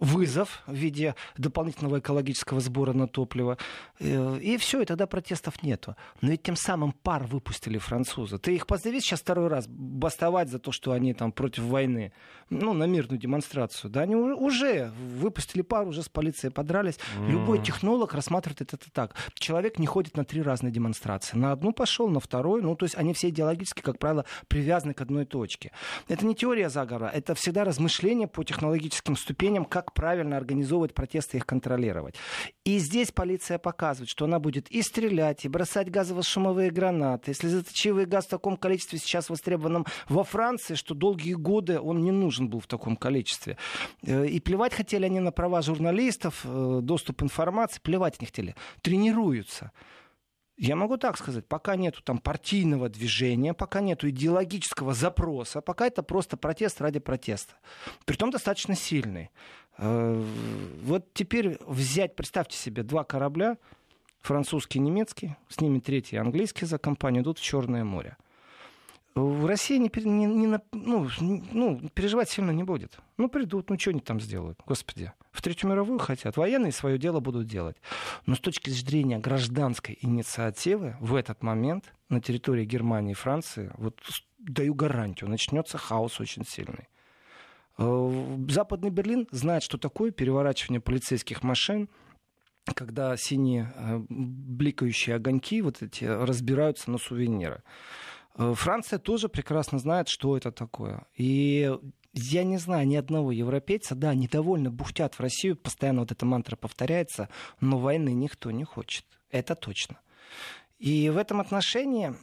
вызов 0.00 0.62
в 0.66 0.74
виде 0.74 1.14
дополнительного 1.36 1.98
экологического 1.98 2.60
сбора 2.60 2.92
на 2.92 3.08
топливо. 3.08 3.58
Э, 3.98 4.38
и 4.38 4.56
все, 4.56 4.82
и 4.82 4.84
тогда 4.84 5.06
протестов 5.06 5.62
нету. 5.62 5.96
Но 6.20 6.30
ведь 6.30 6.42
тем 6.42 6.56
самым 6.56 6.92
пар 6.92 7.24
выпустили 7.24 7.78
французы. 7.78 8.38
Ты 8.38 8.54
их 8.54 8.66
позови 8.66 9.00
сейчас 9.00 9.20
второй 9.20 9.48
раз 9.48 9.66
бастовать 9.68 10.48
за 10.48 10.58
то, 10.58 10.72
что 10.72 10.92
они 10.92 11.14
там 11.14 11.32
против 11.32 11.64
войны, 11.64 12.12
ну, 12.50 12.72
на 12.72 12.84
мирную 12.84 13.18
демонстрацию. 13.18 13.90
Да, 13.90 14.02
они 14.02 14.14
уже 14.14 14.92
выпустили 15.16 15.62
пар, 15.62 15.86
уже 15.86 16.02
с 16.02 16.08
полицией 16.08 16.52
подрались. 16.52 16.98
Mm. 17.18 17.30
Любой 17.30 17.62
технолог 17.62 18.14
рассматривает 18.14 18.60
это 18.60 18.90
так. 18.92 19.14
Человек 19.34 19.78
не 19.78 19.86
ходит 19.86 20.16
на 20.16 20.24
три 20.24 20.42
разные 20.42 20.72
демонстрации. 20.72 21.36
На 21.36 21.52
одну 21.52 21.72
пошел, 21.72 22.08
на 22.08 22.20
вторую. 22.20 22.62
Ну, 22.62 22.76
то 22.76 22.84
есть 22.84 22.96
они 22.96 23.14
все 23.14 23.28
идеологически, 23.30 23.80
как 23.80 23.98
правило, 23.98 24.24
привязаны 24.48 24.94
к 24.94 25.00
одной 25.00 25.24
точке. 25.24 25.72
Это 26.08 26.24
не 26.26 26.34
теория 26.34 26.68
заговора, 26.68 27.10
это 27.12 27.34
всегда 27.34 27.64
размышления 27.64 28.28
по 28.28 28.44
технологическим 28.44 29.16
ступеням, 29.16 29.55
как 29.64 29.92
правильно 29.92 30.36
организовывать 30.36 30.94
протесты 30.94 31.36
и 31.36 31.40
их 31.40 31.46
контролировать. 31.46 32.16
И 32.64 32.78
здесь 32.78 33.12
полиция 33.12 33.58
показывает, 33.58 34.08
что 34.08 34.24
она 34.24 34.38
будет 34.38 34.68
и 34.70 34.82
стрелять, 34.82 35.44
и 35.44 35.48
бросать 35.48 35.88
газово-шумовые 35.88 36.70
гранаты. 36.70 37.30
Если 37.30 37.48
заточивый 37.48 38.06
газ 38.06 38.26
в 38.26 38.30
таком 38.30 38.56
количестве 38.56 38.98
сейчас 38.98 39.30
востребованном 39.30 39.86
во 40.08 40.24
Франции, 40.24 40.74
что 40.74 40.94
долгие 40.94 41.34
годы 41.34 41.80
он 41.80 42.02
не 42.02 42.12
нужен 42.12 42.48
был 42.48 42.60
в 42.60 42.66
таком 42.66 42.96
количестве. 42.96 43.56
Э, 44.02 44.26
и 44.26 44.40
плевать 44.40 44.74
хотели 44.74 45.04
они 45.04 45.20
на 45.20 45.32
права 45.32 45.62
журналистов, 45.62 46.40
э, 46.44 46.80
доступ 46.82 47.22
информации, 47.22 47.80
плевать 47.82 48.20
не 48.20 48.26
хотели. 48.26 48.54
Тренируются. 48.82 49.72
Я 50.56 50.74
могу 50.74 50.96
так 50.96 51.18
сказать, 51.18 51.46
пока 51.46 51.76
нету 51.76 52.02
там 52.02 52.18
партийного 52.18 52.88
движения, 52.88 53.52
пока 53.52 53.80
нету 53.80 54.08
идеологического 54.08 54.94
запроса, 54.94 55.60
пока 55.60 55.86
это 55.86 56.02
просто 56.02 56.38
протест 56.38 56.80
ради 56.80 56.98
протеста. 56.98 57.54
Притом 58.06 58.30
достаточно 58.30 58.74
сильный. 58.74 59.30
Э, 59.76 60.24
вот 60.82 61.12
теперь 61.12 61.58
взять, 61.66 62.16
представьте 62.16 62.56
себе, 62.56 62.82
два 62.82 63.04
корабля, 63.04 63.58
французский 64.20 64.78
и 64.78 64.82
немецкий, 64.82 65.36
с 65.48 65.60
ними 65.60 65.78
третий 65.78 66.16
английский 66.16 66.64
за 66.64 66.78
компанию, 66.78 67.22
идут 67.22 67.38
в 67.38 67.42
Черное 67.42 67.84
море. 67.84 68.16
В 69.16 69.46
России 69.46 69.78
не, 69.78 69.90
не, 70.04 70.26
не, 70.26 70.60
ну, 70.72 71.08
ну, 71.18 71.88
переживать 71.94 72.28
сильно 72.28 72.50
не 72.50 72.64
будет. 72.64 72.98
Ну, 73.16 73.30
придут, 73.30 73.70
ну, 73.70 73.78
что 73.78 73.90
они 73.90 74.00
там 74.00 74.20
сделают, 74.20 74.60
господи. 74.66 75.10
В 75.32 75.40
Третью 75.40 75.70
мировую 75.70 75.98
хотят, 75.98 76.36
военные 76.36 76.70
свое 76.70 76.98
дело 76.98 77.20
будут 77.20 77.46
делать. 77.46 77.76
Но 78.26 78.34
с 78.34 78.40
точки 78.40 78.68
зрения 78.68 79.18
гражданской 79.18 79.98
инициативы 80.02 80.96
в 81.00 81.14
этот 81.14 81.42
момент 81.42 81.94
на 82.10 82.20
территории 82.20 82.66
Германии 82.66 83.12
и 83.12 83.14
Франции, 83.14 83.72
вот 83.78 83.98
даю 84.38 84.74
гарантию, 84.74 85.30
начнется 85.30 85.78
хаос 85.78 86.20
очень 86.20 86.44
сильный. 86.44 86.88
Э, 87.78 88.36
Западный 88.50 88.90
Берлин 88.90 89.28
знает, 89.30 89.62
что 89.62 89.78
такое 89.78 90.10
переворачивание 90.10 90.80
полицейских 90.82 91.42
машин, 91.42 91.88
когда 92.74 93.16
синие 93.16 93.72
э, 93.76 93.98
бликающие 94.10 95.16
огоньки 95.16 95.62
вот 95.62 95.80
эти 95.80 96.04
разбираются 96.04 96.90
на 96.90 96.98
сувениры. 96.98 97.62
Э, 98.36 98.54
Франция 98.54 98.98
тоже 98.98 99.28
прекрасно 99.28 99.78
знает, 99.78 100.08
что 100.08 100.36
это 100.36 100.52
такое. 100.52 101.06
И 101.14 101.72
я 102.12 102.44
не 102.44 102.58
знаю 102.58 102.86
ни 102.86 102.96
одного 102.96 103.32
европейца, 103.32 103.94
да, 103.94 104.14
недовольно 104.14 104.70
бухтят 104.70 105.14
в 105.14 105.20
Россию, 105.20 105.56
постоянно 105.56 106.00
вот 106.00 106.12
эта 106.12 106.24
мантра 106.24 106.56
повторяется, 106.56 107.28
но 107.60 107.78
войны 107.78 108.12
никто 108.12 108.50
не 108.50 108.64
хочет. 108.64 109.04
Это 109.30 109.54
точно. 109.54 110.00
И 110.78 111.10
в 111.10 111.16
этом 111.16 111.40
отношении 111.40 112.14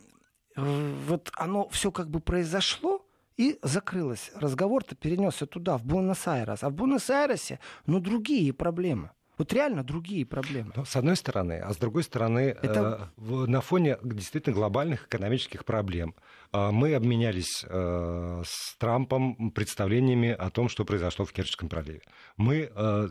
э, 0.56 0.96
вот 1.08 1.32
оно 1.36 1.68
все 1.70 1.92
как 1.92 2.10
бы 2.10 2.20
произошло, 2.20 3.06
и 3.36 3.58
закрылось. 3.64 4.32
Разговор-то 4.36 4.96
перенесся 4.96 5.48
туда, 5.48 5.78
в 5.78 5.84
Буэнос-Айрес. 5.84 6.64
А 6.64 6.70
в 6.70 6.74
Буэнос-Айресе, 6.74 7.60
ну, 7.88 8.00
другие 8.00 8.54
проблемы. 8.54 9.10
Вот 9.38 9.52
реально 9.52 9.84
другие 9.84 10.26
проблемы. 10.26 10.72
Ну, 10.76 10.86
с 10.86 10.96
одной 10.96 11.16
стороны, 11.16 11.60
а 11.60 11.74
с 11.74 11.78
другой 11.78 12.04
стороны, 12.04 12.56
Это... 12.62 13.10
э, 13.18 13.24
на 13.24 13.62
фоне 13.62 13.98
действительно 14.04 14.56
глобальных 14.56 15.08
экономических 15.08 15.66
проблем 15.66 16.14
мы 16.54 16.94
обменялись 16.94 17.66
э, 17.68 18.44
с 18.46 18.78
Трампом 18.78 19.52
представлениями 19.52 20.30
о 20.30 20.50
том, 20.50 20.70
что 20.70 20.86
произошло 20.86 21.26
в 21.26 21.34
Керченском 21.34 21.70
проливе. 21.70 22.02
Мы, 22.38 22.72
э, 22.74 23.08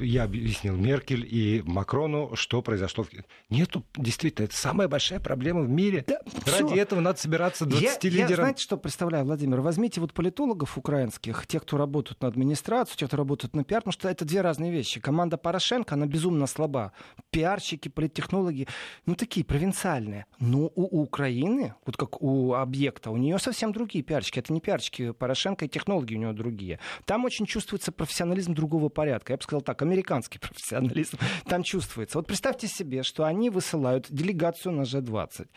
я 0.00 0.24
объяснил 0.24 0.76
Меркель 0.76 1.26
и 1.28 1.62
Макрону, 1.64 2.36
что 2.36 2.62
произошло 2.62 3.04
в 3.04 3.08
Нету, 3.50 3.84
действительно, 3.96 4.46
это 4.46 4.56
самая 4.56 4.88
большая 4.88 5.20
проблема 5.20 5.62
в 5.62 5.68
мире. 5.68 6.04
Да, 6.06 6.20
Ради 6.46 6.66
всё. 6.66 6.76
этого 6.76 7.00
надо 7.00 7.18
собираться 7.18 7.66
20 7.66 8.04
я, 8.04 8.10
лидерам. 8.10 8.30
Я, 8.30 8.36
знаете, 8.36 8.62
что 8.62 8.76
представляю, 8.76 9.24
Владимир? 9.24 9.60
Возьмите 9.60 10.00
вот 10.00 10.12
политологов 10.12 10.78
украинских, 10.78 11.46
тех, 11.46 11.62
кто 11.62 11.76
работают 11.76 12.20
на 12.22 12.28
администрацию, 12.28 12.96
тех, 12.96 13.08
кто 13.08 13.16
работает 13.16 13.54
на 13.54 13.64
пиар, 13.64 13.82
потому 13.82 13.92
что 13.92 14.08
это 14.08 14.24
две 14.24 14.40
разные 14.40 14.70
вещи. 14.70 15.00
Команда 15.00 15.36
Порошенко 15.36 15.62
Порошенко, 15.62 15.94
она 15.94 16.06
безумно 16.06 16.46
слаба. 16.46 16.92
Пиарщики, 17.30 17.88
политтехнологи, 17.88 18.68
ну, 19.06 19.14
такие 19.14 19.44
провинциальные. 19.44 20.26
Но 20.38 20.70
у 20.74 21.02
Украины, 21.02 21.74
вот 21.86 21.96
как 21.96 22.22
у 22.22 22.54
объекта, 22.54 22.81
у 23.10 23.16
нее 23.16 23.38
совсем 23.38 23.72
другие 23.72 24.04
пиарщики. 24.04 24.38
Это 24.38 24.52
не 24.52 24.60
пиарщики 24.60 25.12
Порошенко, 25.12 25.64
и 25.64 25.68
технологии 25.68 26.16
у 26.16 26.18
него 26.18 26.32
другие. 26.32 26.78
Там 27.04 27.24
очень 27.24 27.46
чувствуется 27.46 27.92
профессионализм 27.92 28.54
другого 28.54 28.88
порядка. 28.88 29.32
Я 29.32 29.36
бы 29.36 29.42
сказал 29.42 29.62
так, 29.62 29.82
американский 29.82 30.38
профессионализм 30.40 31.18
там 31.46 31.62
чувствуется. 31.62 32.18
Вот 32.18 32.26
представьте 32.26 32.68
себе, 32.68 33.02
что 33.02 33.24
они 33.24 33.50
высылают 33.50 34.06
делегацию 34.10 34.72
на 34.72 34.82
G20. 34.82 35.48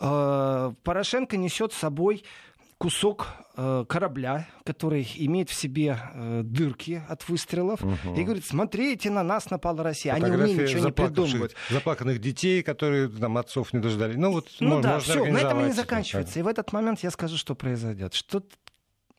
Э, 0.00 0.72
Порошенко 0.82 1.36
несет 1.36 1.72
с 1.72 1.76
собой 1.76 2.24
кусок 2.80 3.26
э, 3.56 3.84
корабля, 3.86 4.48
который 4.64 5.06
имеет 5.16 5.50
в 5.50 5.54
себе 5.54 5.98
э, 6.14 6.40
дырки 6.42 7.02
от 7.10 7.28
выстрелов, 7.28 7.82
угу. 7.82 8.16
и 8.16 8.24
говорит, 8.24 8.46
смотрите, 8.46 9.10
на 9.10 9.22
нас 9.22 9.50
напала 9.50 9.82
Россия. 9.82 10.14
Они 10.14 10.30
умеют 10.30 10.62
ничего 10.62 10.86
не 10.86 10.92
придумывать. 10.92 11.54
Заплаканных 11.68 12.20
детей, 12.20 12.62
которые 12.62 13.08
там 13.08 13.36
отцов 13.36 13.74
не 13.74 13.80
дождали. 13.80 14.16
Ну, 14.16 14.32
вот, 14.32 14.48
ну 14.60 14.76
можно, 14.76 14.82
да, 14.82 14.98
все, 14.98 15.22
на 15.26 15.36
этом 15.36 15.60
и 15.60 15.64
не 15.64 15.72
заканчивается. 15.72 16.38
И 16.38 16.42
в 16.42 16.48
этот 16.48 16.72
момент 16.72 17.00
я 17.00 17.10
скажу, 17.10 17.36
что 17.36 17.54
произойдет. 17.54 18.14
Что 18.14 18.42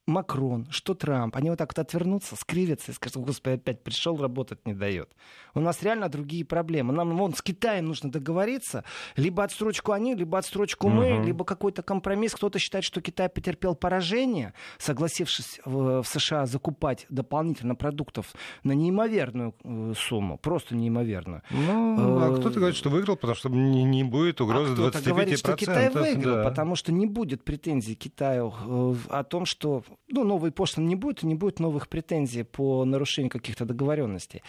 Макрон, 0.07 0.67
что 0.71 0.93
Трамп, 0.95 1.35
они 1.35 1.49
вот 1.49 1.59
так 1.59 1.69
вот 1.69 1.79
отвернутся, 1.79 2.35
скривятся 2.35 2.91
и 2.91 2.95
скажут, 2.95 3.23
господи, 3.23 3.55
опять 3.55 3.83
пришел, 3.83 4.17
работать 4.17 4.65
не 4.65 4.73
дает. 4.73 5.15
У 5.53 5.59
нас 5.59 5.83
реально 5.83 6.09
другие 6.09 6.43
проблемы. 6.43 6.91
Нам 6.91 7.15
вон 7.15 7.33
с 7.33 7.41
Китаем 7.41 7.85
нужно 7.85 8.11
договориться, 8.11 8.83
либо 9.15 9.43
отстрочку 9.43 9.91
они, 9.91 10.15
либо 10.15 10.37
отстрочку 10.37 10.87
угу. 10.87 10.95
мы, 10.95 11.23
либо 11.23 11.45
какой-то 11.45 11.83
компромисс. 11.83 12.33
Кто-то 12.33 12.57
считает, 12.57 12.83
что 12.83 12.99
Китай 13.01 13.29
потерпел 13.29 13.75
поражение, 13.75 14.53
согласившись 14.79 15.59
в, 15.65 16.01
в 16.01 16.07
США 16.07 16.45
закупать 16.47 17.05
дополнительно 17.09 17.75
продуктов 17.75 18.33
на 18.63 18.71
неимоверную 18.71 19.53
э, 19.63 19.93
сумму, 19.95 20.37
просто 20.37 20.75
неимоверную. 20.75 21.43
Ну, 21.51 22.19
а 22.19 22.31
э, 22.31 22.39
кто-то 22.39 22.57
говорит, 22.57 22.77
что 22.77 22.89
выиграл, 22.89 23.17
потому 23.17 23.35
что 23.35 23.49
не, 23.49 23.83
не 23.83 24.03
будет 24.03 24.41
угрозы 24.41 24.73
а 24.73 24.89
25%. 24.89 25.09
говорит, 25.09 25.39
что 25.39 25.55
Китай 25.55 25.89
выиграл, 25.89 26.37
да. 26.37 26.43
потому 26.43 26.75
что 26.75 26.91
не 26.91 27.05
будет 27.05 27.43
претензий 27.43 27.95
Китаю 27.95 28.53
э, 28.65 28.95
о 29.09 29.23
том, 29.23 29.45
что 29.45 29.83
ну, 30.07 30.23
новые 30.23 30.51
пошлины 30.51 30.87
не 30.87 30.95
будет, 30.95 31.23
и 31.23 31.27
не 31.27 31.35
будет 31.35 31.59
новых 31.59 31.87
претензий 31.87 32.43
по 32.43 32.85
нарушению 32.85 33.31
каких-то 33.31 33.65
договоренностей. 33.65 34.41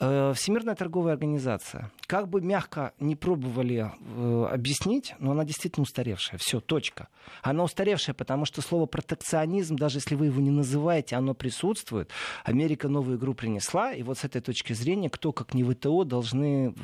Э, 0.00 0.32
Всемирная 0.34 0.74
торговая 0.74 1.14
организация. 1.14 1.90
Как 2.06 2.28
бы 2.28 2.40
мягко 2.40 2.92
не 2.98 3.14
пробовали 3.16 3.90
э, 4.00 4.46
объяснить, 4.50 5.14
но 5.18 5.32
она 5.32 5.44
действительно 5.44 5.82
устаревшая. 5.82 6.38
Все, 6.38 6.60
точка. 6.60 7.08
Она 7.42 7.62
устаревшая, 7.62 8.14
потому 8.14 8.44
что 8.44 8.60
слово 8.60 8.86
протекционизм, 8.86 9.76
даже 9.76 9.98
если 9.98 10.14
вы 10.14 10.26
его 10.26 10.40
не 10.40 10.50
называете, 10.50 11.16
оно 11.16 11.34
присутствует. 11.34 12.10
Америка 12.44 12.88
новую 12.88 13.18
игру 13.18 13.34
принесла, 13.34 13.92
и 13.92 14.02
вот 14.02 14.18
с 14.18 14.24
этой 14.24 14.40
точки 14.40 14.72
зрения, 14.72 15.10
кто, 15.10 15.32
как 15.32 15.54
не 15.54 15.62
ВТО, 15.62 16.04
должны 16.04 16.74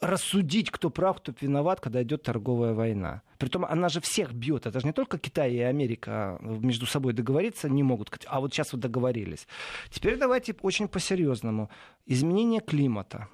рассудить, 0.00 0.70
кто 0.70 0.90
прав, 0.90 1.18
кто 1.18 1.32
виноват, 1.40 1.80
когда 1.80 2.02
идет 2.02 2.22
торговая 2.22 2.72
война. 2.72 3.22
Притом 3.38 3.64
она 3.64 3.88
же 3.88 4.00
всех 4.00 4.32
бьет. 4.32 4.66
Это 4.66 4.80
же 4.80 4.86
не 4.86 4.92
только 4.92 5.18
Китай 5.18 5.52
и 5.52 5.60
Америка 5.60 6.38
между 6.40 6.86
собой 6.86 7.12
договориться 7.12 7.68
не 7.68 7.82
могут. 7.82 8.10
А 8.26 8.40
вот 8.40 8.52
сейчас 8.52 8.72
вот 8.72 8.80
договорились. 8.80 9.46
Теперь 9.90 10.16
давайте 10.16 10.54
очень 10.62 10.88
по-серьезному. 10.88 11.70
Изменение 12.06 12.60
климата. 12.60 13.28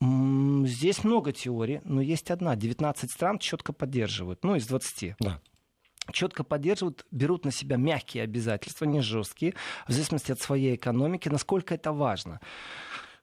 Здесь 0.00 1.02
много 1.02 1.32
теорий, 1.32 1.80
но 1.84 2.00
есть 2.00 2.30
одна. 2.30 2.54
19 2.56 3.10
стран 3.10 3.38
четко 3.38 3.72
поддерживают. 3.72 4.44
Ну, 4.44 4.54
из 4.54 4.66
20. 4.66 5.14
Да 5.18 5.40
четко 6.12 6.44
поддерживают, 6.44 7.06
берут 7.10 7.44
на 7.44 7.50
себя 7.50 7.76
мягкие 7.76 8.24
обязательства, 8.24 8.84
не 8.84 9.00
жесткие, 9.00 9.54
в 9.86 9.92
зависимости 9.92 10.32
от 10.32 10.40
своей 10.40 10.74
экономики, 10.74 11.28
насколько 11.28 11.74
это 11.74 11.92
важно. 11.92 12.40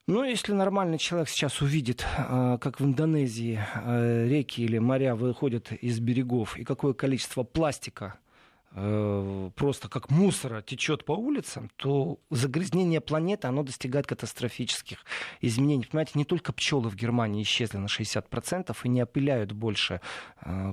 Ну, 0.07 0.23
если 0.23 0.53
нормальный 0.53 0.99
человек 0.99 1.29
сейчас 1.29 1.61
увидит, 1.61 2.05
а, 2.15 2.59
как 2.59 2.79
в 2.79 2.85
Индонезии 2.85 3.59
а, 3.73 4.27
реки 4.27 4.61
или 4.61 4.77
моря 4.77 5.15
выходят 5.15 5.71
из 5.71 5.99
берегов, 5.99 6.57
и 6.59 6.63
какое 6.63 6.93
количество 6.93 7.41
пластика 7.41 8.19
а, 8.69 9.49
просто 9.55 9.89
как 9.89 10.11
мусора 10.11 10.61
течет 10.61 11.05
по 11.05 11.13
улицам, 11.13 11.71
то 11.75 12.19
загрязнение 12.29 13.01
планеты, 13.01 13.47
оно 13.47 13.63
достигает 13.63 14.05
катастрофических 14.05 15.03
изменений. 15.41 15.87
Понимаете, 15.89 16.11
не 16.13 16.25
только 16.25 16.53
пчелы 16.53 16.89
в 16.89 16.95
Германии 16.95 17.41
исчезли 17.41 17.77
на 17.77 17.87
60% 17.87 18.77
и 18.83 18.89
не 18.89 19.01
опыляют 19.01 19.53
больше 19.53 20.01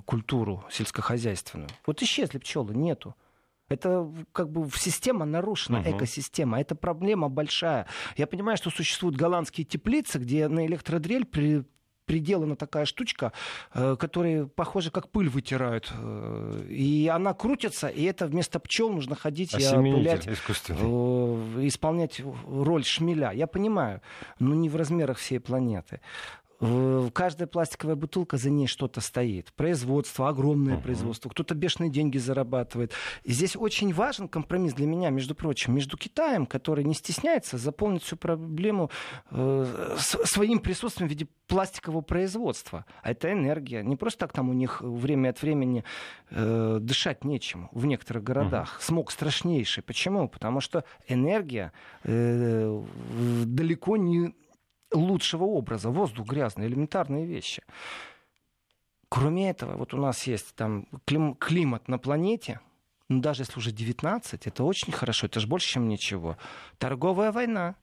культуру 0.04 0.62
сельскохозяйственную. 0.70 1.70
Вот 1.86 2.02
исчезли 2.02 2.36
пчелы, 2.36 2.74
нету. 2.74 3.16
Это 3.72 4.12
как 4.32 4.50
бы 4.50 4.68
система 4.74 5.24
нарушена, 5.24 5.80
угу. 5.80 5.90
экосистема. 5.90 6.60
Это 6.60 6.74
проблема 6.74 7.28
большая. 7.28 7.86
Я 8.16 8.26
понимаю, 8.26 8.56
что 8.56 8.70
существуют 8.70 9.16
голландские 9.16 9.64
теплицы, 9.64 10.18
где 10.18 10.48
на 10.48 10.66
электродрель 10.66 11.24
при 11.24 11.64
приделана 12.04 12.56
такая 12.56 12.84
штучка, 12.84 13.32
э, 13.74 13.96
которая, 13.98 14.46
похоже, 14.46 14.90
как 14.90 15.08
пыль 15.08 15.28
вытирают. 15.28 15.92
Э, 15.92 16.66
и 16.68 17.08
она 17.08 17.32
крутится, 17.34 17.88
и 17.88 18.02
это 18.04 18.26
вместо 18.26 18.58
пчел 18.60 18.90
нужно 18.90 19.14
ходить 19.14 19.54
и 19.54 19.64
опылять, 19.64 20.26
э, 20.26 20.32
исполнять 21.62 22.20
роль 22.46 22.84
шмеля. 22.84 23.32
Я 23.32 23.46
понимаю, 23.46 24.00
но 24.38 24.54
не 24.54 24.68
в 24.68 24.76
размерах 24.76 25.18
всей 25.18 25.40
планеты. 25.40 26.00
Каждая 27.12 27.48
пластиковая 27.48 27.96
бутылка, 27.96 28.36
за 28.36 28.48
ней 28.48 28.68
что-то 28.68 29.00
стоит. 29.00 29.52
Производство, 29.54 30.28
огромное 30.28 30.76
uh-huh. 30.76 30.82
производство. 30.82 31.28
Кто-то 31.28 31.56
бешеные 31.56 31.90
деньги 31.90 32.18
зарабатывает. 32.18 32.92
И 33.24 33.32
здесь 33.32 33.56
очень 33.56 33.92
важен 33.92 34.28
компромисс 34.28 34.72
для 34.72 34.86
меня, 34.86 35.10
между 35.10 35.34
прочим, 35.34 35.74
между 35.74 35.96
Китаем, 35.96 36.46
который 36.46 36.84
не 36.84 36.94
стесняется 36.94 37.58
заполнить 37.58 38.04
всю 38.04 38.16
проблему 38.16 38.90
э, 39.30 39.96
своим 39.96 40.60
присутствием 40.60 41.08
в 41.08 41.10
виде 41.10 41.26
пластикового 41.48 42.02
производства. 42.02 42.84
А 43.02 43.10
это 43.10 43.32
энергия. 43.32 43.82
Не 43.82 43.96
просто 43.96 44.20
так 44.20 44.32
там 44.32 44.48
у 44.48 44.52
них 44.52 44.82
время 44.82 45.30
от 45.30 45.42
времени 45.42 45.82
э, 46.30 46.78
дышать 46.80 47.24
нечем 47.24 47.70
в 47.72 47.86
некоторых 47.86 48.22
городах. 48.22 48.78
Uh-huh. 48.78 48.84
Смог 48.84 49.10
страшнейший. 49.10 49.82
Почему? 49.82 50.28
Потому 50.28 50.60
что 50.60 50.84
энергия 51.08 51.72
э, 52.04 52.82
далеко 53.46 53.96
не 53.96 54.32
лучшего 54.92 55.44
образа. 55.44 55.90
Воздух 55.90 56.26
грязный, 56.26 56.66
элементарные 56.66 57.26
вещи. 57.26 57.62
Кроме 59.08 59.50
этого, 59.50 59.76
вот 59.76 59.92
у 59.94 59.98
нас 59.98 60.26
есть 60.26 60.54
там 60.54 60.86
клим, 61.04 61.34
климат 61.34 61.88
на 61.88 61.98
планете, 61.98 62.60
ну, 63.08 63.20
даже 63.20 63.42
если 63.42 63.58
уже 63.58 63.72
19, 63.72 64.46
это 64.46 64.64
очень 64.64 64.92
хорошо, 64.92 65.26
это 65.26 65.38
же 65.38 65.46
больше, 65.46 65.68
чем 65.68 65.86
ничего. 65.86 66.38
Торговая 66.78 67.30
война. 67.30 67.76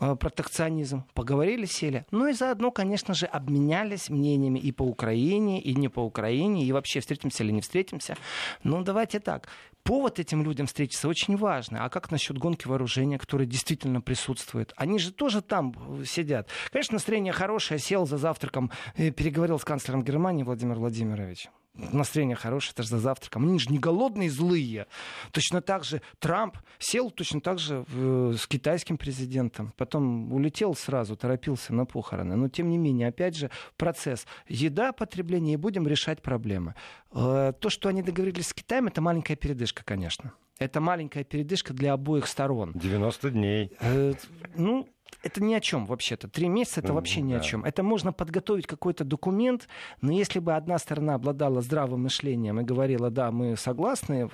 Э, 0.00 0.16
протекционизм, 0.16 1.04
поговорили, 1.14 1.66
сели. 1.66 2.06
Ну 2.10 2.28
и 2.28 2.32
заодно, 2.32 2.70
конечно 2.70 3.14
же, 3.14 3.26
обменялись 3.26 4.08
мнениями 4.08 4.58
и 4.58 4.72
по 4.72 4.82
Украине, 4.82 5.60
и 5.60 5.74
не 5.74 5.88
по 5.88 6.00
Украине, 6.00 6.64
и 6.64 6.72
вообще 6.72 7.00
встретимся 7.00 7.44
или 7.44 7.52
не 7.52 7.60
встретимся. 7.60 8.16
Ну, 8.62 8.82
давайте 8.82 9.20
так. 9.20 9.48
Повод 9.82 10.18
этим 10.18 10.42
людям 10.42 10.66
встретиться 10.66 11.08
очень 11.08 11.36
важный. 11.36 11.80
А 11.80 11.88
как 11.88 12.10
насчет 12.10 12.36
гонки 12.38 12.66
вооружения, 12.66 13.18
которая 13.18 13.46
действительно 13.46 14.00
присутствует? 14.00 14.72
Они 14.76 14.98
же 14.98 15.12
тоже 15.12 15.42
там 15.42 15.74
э, 16.00 16.04
сидят. 16.04 16.48
Конечно, 16.70 16.94
настроение 16.94 17.32
хорошее, 17.32 17.80
сел 17.80 18.06
за 18.06 18.18
завтраком, 18.18 18.70
переговорил 18.96 19.58
с 19.58 19.64
канцлером 19.64 20.02
Германии 20.02 20.42
Владимиром 20.42 20.80
Владимировичем 20.80 21.50
настроение 21.74 22.36
хорошее, 22.36 22.72
это 22.74 22.82
же 22.82 22.90
за 22.90 22.98
завтраком. 22.98 23.44
Они 23.44 23.58
же 23.58 23.70
не 23.70 23.78
голодные, 23.78 24.30
злые. 24.30 24.86
Точно 25.32 25.60
так 25.62 25.84
же 25.84 26.02
Трамп 26.18 26.58
сел 26.78 27.10
точно 27.10 27.40
так 27.40 27.58
же 27.58 27.84
э, 27.88 28.34
с 28.38 28.46
китайским 28.46 28.98
президентом. 28.98 29.72
Потом 29.76 30.32
улетел 30.32 30.74
сразу, 30.74 31.16
торопился 31.16 31.72
на 31.72 31.84
похороны. 31.84 32.36
Но 32.36 32.48
тем 32.48 32.68
не 32.70 32.78
менее, 32.78 33.08
опять 33.08 33.36
же, 33.36 33.50
процесс. 33.76 34.26
Еда, 34.48 34.92
потребление, 34.92 35.54
и 35.54 35.56
будем 35.56 35.86
решать 35.86 36.22
проблемы. 36.22 36.74
Э, 37.12 37.52
то, 37.58 37.70
что 37.70 37.88
они 37.88 38.02
договорились 38.02 38.48
с 38.48 38.54
Китаем, 38.54 38.86
это 38.86 39.00
маленькая 39.00 39.36
передышка, 39.36 39.84
конечно. 39.84 40.32
Это 40.58 40.80
маленькая 40.80 41.22
передышка 41.22 41.72
для 41.72 41.92
обоих 41.92 42.26
сторон. 42.26 42.72
90 42.74 43.30
дней. 43.30 43.72
Э, 43.80 44.14
ну, 44.56 44.88
это 45.22 45.42
ни 45.42 45.54
о 45.54 45.60
чем 45.60 45.86
вообще-то. 45.86 46.28
Три 46.28 46.48
месяца 46.48 46.80
это 46.80 46.92
вообще 46.92 47.22
ни 47.22 47.32
о 47.32 47.40
чем. 47.40 47.64
Это 47.64 47.82
можно 47.82 48.12
подготовить 48.12 48.66
какой-то 48.66 49.04
документ, 49.04 49.68
но 50.00 50.12
если 50.12 50.38
бы 50.38 50.54
одна 50.54 50.78
сторона 50.78 51.14
обладала 51.14 51.60
здравым 51.60 52.02
мышлением 52.02 52.60
и 52.60 52.64
говорила, 52.64 53.10
да, 53.10 53.30
мы 53.30 53.56
согласны, 53.56 54.30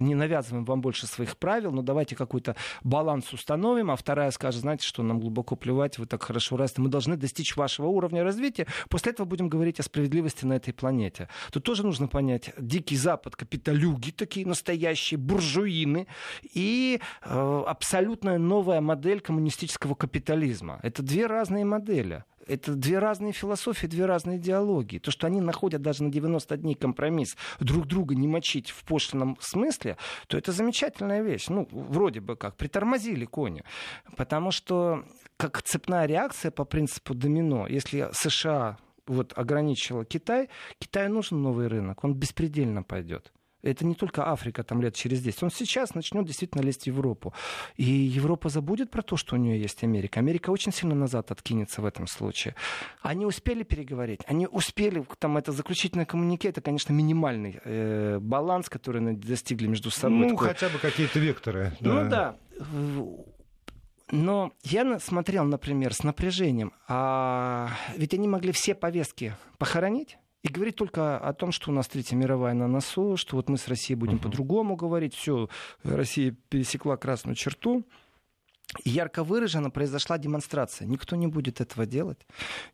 не 0.00 0.14
навязываем 0.14 0.64
вам 0.64 0.80
больше 0.80 1.06
своих 1.06 1.36
правил, 1.36 1.72
но 1.72 1.82
давайте 1.82 2.16
какой-то 2.16 2.56
баланс 2.82 3.32
установим, 3.32 3.90
а 3.90 3.96
вторая 3.96 4.30
скажет, 4.30 4.62
знаете, 4.62 4.86
что 4.86 5.02
нам 5.02 5.20
глубоко 5.20 5.56
плевать, 5.56 5.98
вы 5.98 6.06
так 6.06 6.22
хорошо 6.22 6.56
растете, 6.56 6.82
мы 6.82 6.88
должны 6.88 7.16
достичь 7.16 7.56
вашего 7.56 7.86
уровня 7.86 8.24
развития, 8.24 8.66
после 8.88 9.12
этого 9.12 9.26
будем 9.26 9.48
говорить 9.48 9.78
о 9.80 9.82
справедливости 9.82 10.44
на 10.44 10.54
этой 10.54 10.72
планете. 10.72 11.28
Тут 11.52 11.64
тоже 11.64 11.84
нужно 11.84 12.08
понять, 12.08 12.52
Дикий 12.58 12.96
Запад, 12.96 13.36
капиталюги 13.36 14.10
такие 14.10 14.46
настоящие, 14.46 15.18
буржуины 15.18 16.06
и 16.54 17.00
э, 17.22 17.64
абсолютно 17.66 18.38
новая 18.38 18.80
модель 18.80 19.20
коммунистического 19.20 19.94
капитализма. 20.04 20.80
Это 20.82 21.02
две 21.02 21.26
разные 21.26 21.64
модели. 21.64 22.24
Это 22.46 22.74
две 22.74 22.98
разные 22.98 23.32
философии, 23.32 23.86
две 23.86 24.04
разные 24.04 24.36
идеологии. 24.36 24.98
То, 24.98 25.10
что 25.10 25.26
они 25.26 25.40
находят 25.40 25.80
даже 25.80 26.02
на 26.02 26.10
90 26.10 26.58
дней 26.58 26.74
компромисс 26.74 27.38
друг 27.58 27.86
друга 27.86 28.14
не 28.14 28.28
мочить 28.28 28.68
в 28.68 28.84
пошлином 28.84 29.38
смысле, 29.40 29.96
то 30.26 30.36
это 30.36 30.52
замечательная 30.52 31.22
вещь. 31.22 31.46
Ну, 31.48 31.66
вроде 31.70 32.20
бы 32.20 32.36
как, 32.36 32.54
притормозили 32.56 33.24
кони. 33.24 33.64
Потому 34.14 34.50
что 34.50 35.06
как 35.38 35.62
цепная 35.62 36.04
реакция 36.04 36.50
по 36.50 36.66
принципу 36.66 37.14
домино, 37.14 37.66
если 37.66 38.10
США 38.12 38.76
вот 39.06 39.32
ограничила 39.36 40.04
Китай, 40.04 40.50
Китаю 40.78 41.10
нужен 41.14 41.40
новый 41.42 41.68
рынок, 41.68 42.04
он 42.04 42.14
беспредельно 42.14 42.82
пойдет. 42.82 43.32
Это 43.64 43.86
не 43.86 43.94
только 43.94 44.28
Африка 44.30 44.62
там 44.62 44.82
лет 44.82 44.94
через 44.94 45.22
10. 45.22 45.42
Он 45.44 45.50
сейчас 45.50 45.94
начнет 45.94 46.26
действительно 46.26 46.62
лезть 46.62 46.84
в 46.84 46.86
Европу. 46.86 47.32
И 47.76 47.84
Европа 47.84 48.48
забудет 48.48 48.90
про 48.90 49.02
то, 49.02 49.16
что 49.16 49.36
у 49.36 49.38
нее 49.38 49.60
есть 49.60 49.82
Америка. 49.82 50.20
Америка 50.20 50.50
очень 50.50 50.72
сильно 50.72 50.94
назад 50.94 51.30
откинется 51.30 51.80
в 51.82 51.86
этом 51.86 52.06
случае. 52.06 52.54
Они 53.02 53.26
успели 53.26 53.62
переговорить, 53.62 54.20
они 54.26 54.46
успели, 54.46 55.04
там 55.18 55.36
это 55.36 55.52
заключительное 55.52 56.04
коммунике, 56.04 56.48
это, 56.48 56.60
конечно, 56.60 56.92
минимальный 56.92 57.60
э, 57.64 58.18
баланс, 58.20 58.68
который 58.68 59.00
они 59.00 59.16
достигли 59.16 59.66
между 59.66 59.90
собой. 59.90 60.18
Ну, 60.18 60.28
такой... 60.30 60.48
хотя 60.48 60.68
бы 60.68 60.78
какие-то 60.78 61.18
векторы. 61.18 61.72
Ну 61.80 62.08
да. 62.08 62.36
Но 64.10 64.52
я 64.62 64.98
смотрел, 65.00 65.44
например, 65.44 65.94
с 65.94 66.04
напряжением, 66.04 66.72
а 66.86 67.70
ведь 67.96 68.12
они 68.14 68.28
могли 68.28 68.52
все 68.52 68.74
повестки 68.74 69.34
похоронить, 69.58 70.18
и 70.44 70.48
говорит 70.48 70.76
только 70.76 71.16
о 71.16 71.32
том, 71.32 71.52
что 71.52 71.70
у 71.70 71.74
нас 71.74 71.88
Третья 71.88 72.16
мировая 72.16 72.52
на 72.52 72.68
носу, 72.68 73.16
что 73.16 73.36
вот 73.36 73.48
мы 73.48 73.56
с 73.56 73.66
Россией 73.66 73.98
будем 73.98 74.16
uh-huh. 74.16 74.24
по-другому 74.24 74.76
говорить, 74.76 75.14
все, 75.14 75.48
Россия 75.82 76.36
пересекла 76.50 76.98
красную 76.98 77.34
черту. 77.34 77.84
ярко 78.84 79.24
выраженно 79.24 79.70
произошла 79.70 80.18
демонстрация. 80.18 80.86
Никто 80.86 81.16
не 81.16 81.28
будет 81.28 81.62
этого 81.62 81.86
делать. 81.86 82.26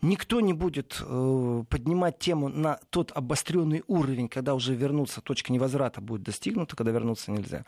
Никто 0.02 0.40
не 0.40 0.52
будет 0.52 1.00
э, 1.00 1.64
поднимать 1.68 2.18
тему 2.18 2.48
на 2.48 2.80
тот 2.90 3.12
обостренный 3.14 3.84
уровень, 3.86 4.28
когда 4.28 4.54
уже 4.54 4.74
вернуться, 4.74 5.20
точка 5.20 5.52
невозврата 5.52 6.00
будет 6.00 6.22
достигнута, 6.22 6.74
когда 6.74 6.90
вернуться 6.90 7.30
нельзя. 7.30 7.64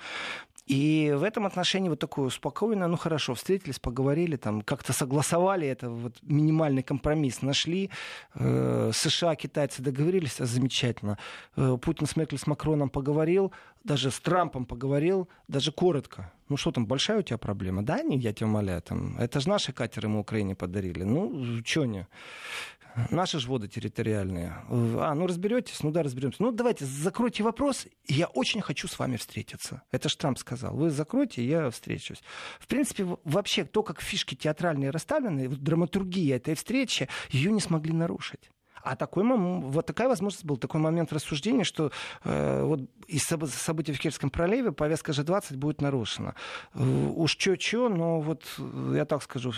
И 0.67 1.13
в 1.17 1.25
этом 1.25 1.45
отношении 1.45 1.89
вот 1.89 1.99
такое 1.99 2.31
спокойно, 2.31 2.87
ну 2.87 2.97
хорошо, 2.97 3.35
встретились, 3.35 3.79
поговорили, 3.79 4.37
там 4.37 4.63
как-то 4.63 4.93
согласовали 4.93 5.67
это, 5.67 5.91
вот 5.91 6.15
минимальный 6.23 6.83
компромисс 6.83 7.43
нашли. 7.43 7.91
Э, 8.35 8.93
США, 8.95 9.35
китайцы 9.35 9.83
договорились, 9.83 10.37
замечательно. 10.39 11.19
Э, 11.57 11.77
Путин 11.83 12.07
с 12.07 12.17
Меркель 12.17 12.39
с 12.39 12.47
Макроном 12.47 12.91
поговорил, 12.91 13.53
даже 13.83 14.11
с 14.11 14.21
Трампом 14.21 14.65
поговорил, 14.65 15.29
даже 15.49 15.73
коротко. 15.73 16.33
Ну 16.49 16.57
что 16.57 16.71
там, 16.71 16.87
большая 16.87 17.19
у 17.19 17.23
тебя 17.23 17.39
проблема? 17.39 17.83
Да, 17.83 18.01
не, 18.03 18.17
я 18.19 18.33
тебя 18.33 18.47
умоляю, 18.47 18.83
там, 18.83 19.17
это 19.19 19.41
же 19.41 19.49
наши 19.49 19.73
катеры 19.73 20.09
мы 20.09 20.21
Украине 20.21 20.55
подарили. 20.55 21.03
Ну, 21.03 21.63
что 21.65 21.87
не? 21.87 22.07
Наши 23.11 23.39
же 23.39 23.49
воды 23.49 23.69
территориальные. 23.69 24.55
А, 24.69 25.15
ну 25.15 25.27
разберетесь? 25.27 25.83
Ну 25.83 25.91
да, 25.91 26.03
разберемся. 26.03 26.43
Ну 26.43 26.53
давайте, 26.53 26.85
закройте 26.85 27.43
вопрос. 27.43 27.87
Я 28.07 28.27
очень 28.27 28.61
хочу 28.61 28.89
с 28.89 28.99
вами 28.99 29.17
встретиться. 29.17 29.83
Это 29.91 30.09
ж 30.09 30.17
Трамп 30.17 30.39
сказал. 30.39 30.75
Вы 30.75 30.91
закройте, 30.91 31.45
я 31.45 31.71
встречусь. 31.71 32.23
В 32.61 32.67
принципе, 32.67 33.07
вообще, 33.25 33.65
то, 33.65 33.83
как 33.83 34.01
фишки 34.01 34.35
театральные 34.35 34.91
расставлены, 34.91 35.49
драматургия 35.49 36.37
этой 36.37 36.55
встречи, 36.55 37.09
ее 37.31 37.53
не 37.53 37.61
смогли 37.61 37.93
нарушить. 37.93 38.51
А 38.83 38.97
такой, 38.97 39.25
вот 39.25 39.87
такая 39.87 40.09
возможность 40.09 40.45
был, 40.45 40.57
такой 40.57 40.81
момент 40.81 41.13
рассуждения, 41.13 41.63
что 41.63 41.93
э, 42.25 42.65
вот 42.65 42.81
из 43.07 43.23
событий 43.23 43.93
в 43.93 44.01
Керченском 44.01 44.29
проливе 44.29 44.73
повестка 44.73 45.13
G20 45.13 45.57
будет 45.57 45.81
нарушена. 45.81 46.35
Уж 46.75 47.37
чё-чё, 47.37 47.89
но 47.89 48.21
вот 48.21 48.45
я 48.93 49.05
так 49.05 49.23
скажу, 49.23 49.53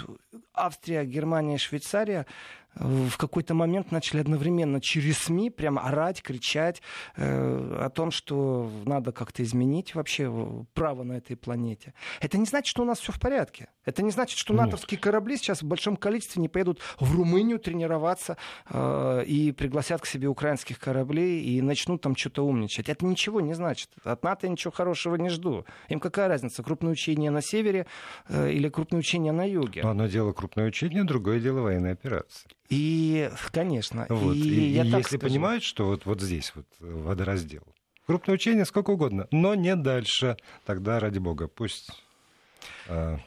Австрия, 0.53 1.05
Германия, 1.05 1.57
Швейцария 1.57 2.27
в 2.77 3.17
какой-то 3.17 3.55
момент 3.55 3.93
начали 3.93 4.21
одновременно 4.21 4.81
через 4.81 5.19
СМИ 5.19 5.51
прямо 5.51 5.83
орать, 5.83 6.23
кричать 6.23 6.83
э, 7.17 7.77
о 7.81 7.91
том, 7.91 8.11
что 8.11 8.71
надо 8.85 9.13
как-то 9.13 9.43
изменить 9.43 9.95
вообще 9.95 10.33
право 10.75 11.03
на 11.03 11.15
этой 11.15 11.37
планете. 11.37 11.95
Это 12.21 12.39
не 12.39 12.47
значит, 12.47 12.67
что 12.67 12.83
у 12.83 12.87
нас 12.87 12.99
все 13.01 13.13
в 13.13 13.21
порядке. 13.21 13.69
Это 13.85 14.03
не 14.03 14.11
значит, 14.11 14.39
что 14.39 14.55
натовские 14.55 14.99
корабли 14.99 15.37
сейчас 15.37 15.63
в 15.63 15.67
большом 15.67 15.97
количестве 15.97 16.41
не 16.41 16.49
поедут 16.49 16.81
в 16.99 17.15
Румынию 17.15 17.59
тренироваться 17.59 18.37
э, 18.71 19.25
и 19.27 19.53
пригласят 19.53 20.01
к 20.01 20.07
себе 20.07 20.29
украинских 20.29 20.79
кораблей 20.79 21.43
и 21.43 21.61
начнут 21.63 22.01
там 22.01 22.17
что-то 22.17 22.45
умничать. 22.47 22.89
Это 22.89 23.05
ничего 23.05 23.41
не 23.41 23.55
значит. 23.55 23.91
От 24.05 24.23
НАТО 24.23 24.47
я 24.47 24.53
ничего 24.53 24.71
хорошего 24.71 25.17
не 25.17 25.29
жду. 25.29 25.65
Им 25.89 26.01
какая 26.01 26.29
разница, 26.29 26.63
крупное 26.63 26.93
учение 26.93 27.31
на 27.31 27.43
севере 27.43 27.87
э, 28.29 28.51
или 28.53 28.69
крупное 28.69 29.01
учение 29.01 29.33
на 29.33 29.45
юге? 29.45 29.83
одно 29.95 30.07
дело 30.07 30.33
крупное 30.33 30.67
учение, 30.67 31.05
другое 31.05 31.41
дело 31.41 31.61
военная 31.61 31.93
операция. 31.93 32.51
И, 32.69 33.31
конечно. 33.53 34.07
Вот. 34.09 34.35
И, 34.35 34.41
и, 34.41 34.73
я 34.73 34.85
если 34.85 35.03
скажу. 35.03 35.19
понимают, 35.19 35.65
что 35.65 35.87
вот, 35.87 36.07
вот 36.07 36.21
здесь 36.21 36.53
вот 36.55 36.67
водораздел, 36.81 37.63
крупное 38.07 38.35
учение 38.35 38.65
сколько 38.65 38.91
угодно, 38.91 39.29
но 39.31 39.55
не 39.55 39.77
дальше, 39.77 40.37
тогда, 40.65 40.99
ради 41.01 41.19
бога, 41.19 41.49
пусть 41.49 41.91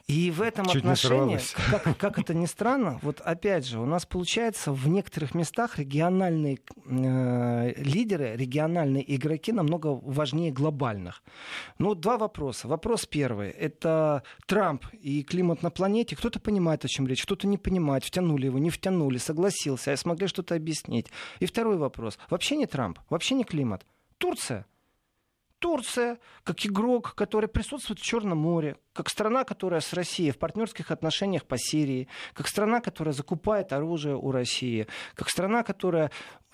и 0.06 0.30
в 0.30 0.42
этом 0.42 0.66
Чуть 0.66 0.76
отношении, 0.76 1.38
как, 1.70 1.96
как 1.96 2.18
это 2.18 2.34
ни 2.34 2.46
странно, 2.46 2.98
вот 3.02 3.20
опять 3.20 3.66
же, 3.66 3.80
у 3.80 3.86
нас 3.86 4.06
получается 4.06 4.72
в 4.72 4.88
некоторых 4.88 5.34
местах 5.34 5.78
региональные 5.78 6.58
э, 6.86 7.72
лидеры, 7.76 8.36
региональные 8.36 9.14
игроки 9.16 9.52
намного 9.52 9.88
важнее 9.88 10.52
глобальных. 10.52 11.22
Ну, 11.78 11.94
два 11.94 12.18
вопроса. 12.18 12.68
Вопрос 12.68 13.06
первый. 13.06 13.50
Это 13.50 14.22
Трамп 14.46 14.86
и 14.92 15.22
климат 15.22 15.62
на 15.62 15.70
планете. 15.70 16.16
Кто-то 16.16 16.40
понимает, 16.40 16.84
о 16.84 16.88
чем 16.88 17.06
речь, 17.06 17.22
кто-то 17.22 17.46
не 17.46 17.58
понимает. 17.58 18.04
Втянули 18.04 18.46
его, 18.46 18.58
не 18.58 18.70
втянули, 18.70 19.18
согласился, 19.18 19.92
а 19.92 19.96
смогли 19.96 20.26
что-то 20.28 20.54
объяснить. 20.54 21.06
И 21.40 21.46
второй 21.46 21.76
вопрос. 21.76 22.18
Вообще 22.30 22.56
не 22.56 22.66
Трамп, 22.66 22.98
вообще 23.10 23.34
не 23.34 23.44
климат. 23.44 23.84
Турция. 24.18 24.66
Турция, 25.58 26.18
как 26.44 26.64
игрок, 26.64 27.14
который 27.14 27.48
присутствует 27.48 27.98
в 27.98 28.04
Черном 28.04 28.38
море, 28.38 28.76
как 28.92 29.08
страна, 29.08 29.44
которая 29.44 29.80
с 29.80 29.92
Россией 29.92 30.30
в 30.30 30.38
партнерских 30.38 30.90
отношениях 30.90 31.44
по 31.44 31.56
Сирии, 31.58 32.08
как 32.34 32.48
страна, 32.48 32.80
которая 32.80 33.12
закупает 33.12 33.72
оружие 33.72 34.16
у 34.16 34.30
России, 34.30 34.86
как 35.14 35.28
страна, 35.28 35.62
которая 35.62 36.10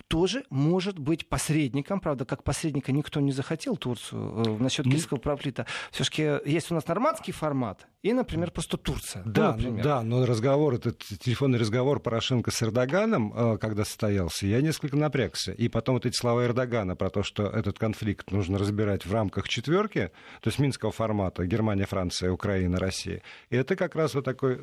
тоже 0.07 0.45
может 0.49 0.99
быть 0.99 1.27
посредником. 1.27 1.99
Правда, 1.99 2.25
как 2.25 2.43
посредника 2.43 2.91
никто 2.91 3.19
не 3.19 3.31
захотел 3.31 3.77
Турцию 3.77 4.43
э, 4.45 4.57
насчет 4.63 4.85
кильского 4.85 5.17
проплита. 5.17 5.65
Все-таки 5.91 6.39
есть 6.45 6.71
у 6.71 6.75
нас 6.75 6.87
нормандский 6.87 7.33
формат 7.33 7.87
и, 8.03 8.13
например, 8.13 8.51
просто 8.51 8.77
Турция. 8.77 9.23
Да, 9.25 9.57
ну, 9.59 9.81
да, 9.81 10.03
но 10.03 10.25
разговор, 10.25 10.75
этот 10.75 10.99
телефонный 10.99 11.57
разговор 11.57 11.99
Порошенко 11.99 12.51
с 12.51 12.61
Эрдоганом, 12.61 13.33
э, 13.35 13.57
когда 13.57 13.83
состоялся, 13.83 14.45
я 14.45 14.61
несколько 14.61 14.95
напрягся. 14.95 15.53
И 15.53 15.67
потом 15.69 15.95
вот 15.95 16.05
эти 16.05 16.15
слова 16.15 16.45
Эрдогана 16.45 16.95
про 16.95 17.09
то, 17.09 17.23
что 17.23 17.47
этот 17.47 17.79
конфликт 17.79 18.31
нужно 18.31 18.57
разбирать 18.57 19.05
в 19.05 19.13
рамках 19.13 19.49
четверки, 19.49 20.11
то 20.41 20.49
есть 20.49 20.59
минского 20.59 20.91
формата, 20.91 21.45
Германия, 21.45 21.85
Франция, 21.85 22.31
Украина, 22.31 22.77
Россия. 22.77 23.21
И 23.49 23.55
это 23.55 23.75
как 23.75 23.95
раз 23.95 24.13
вот 24.13 24.25
такой 24.25 24.61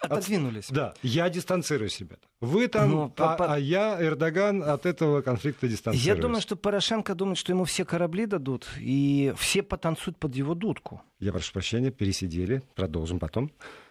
Отодвинулись. 0.00 0.68
От... 0.68 0.74
Да, 0.74 0.94
я 1.02 1.28
дистанцирую 1.30 1.88
себя. 1.88 2.16
Вы 2.40 2.68
там, 2.68 2.90
Но, 2.90 3.12
а, 3.16 3.36
по... 3.36 3.54
а 3.54 3.58
я, 3.58 3.96
Эрдоган, 4.02 4.62
от 4.62 4.84
этого 4.84 5.22
конфликта 5.22 5.68
дистанцируюсь. 5.68 6.06
Я 6.06 6.14
думаю, 6.16 6.40
что 6.40 6.56
Порошенко 6.56 7.14
думает, 7.14 7.38
что 7.38 7.52
ему 7.52 7.64
все 7.64 7.84
корабли 7.84 8.26
дадут, 8.26 8.66
и 8.78 9.32
все 9.36 9.62
потанцуют 9.62 10.18
под 10.18 10.34
его 10.34 10.54
дудку. 10.54 11.02
Я 11.20 11.32
прошу 11.32 11.52
прощения, 11.52 11.90
пересидели. 11.90 12.62
Продолжим 12.74 13.18
потом. 13.18 13.52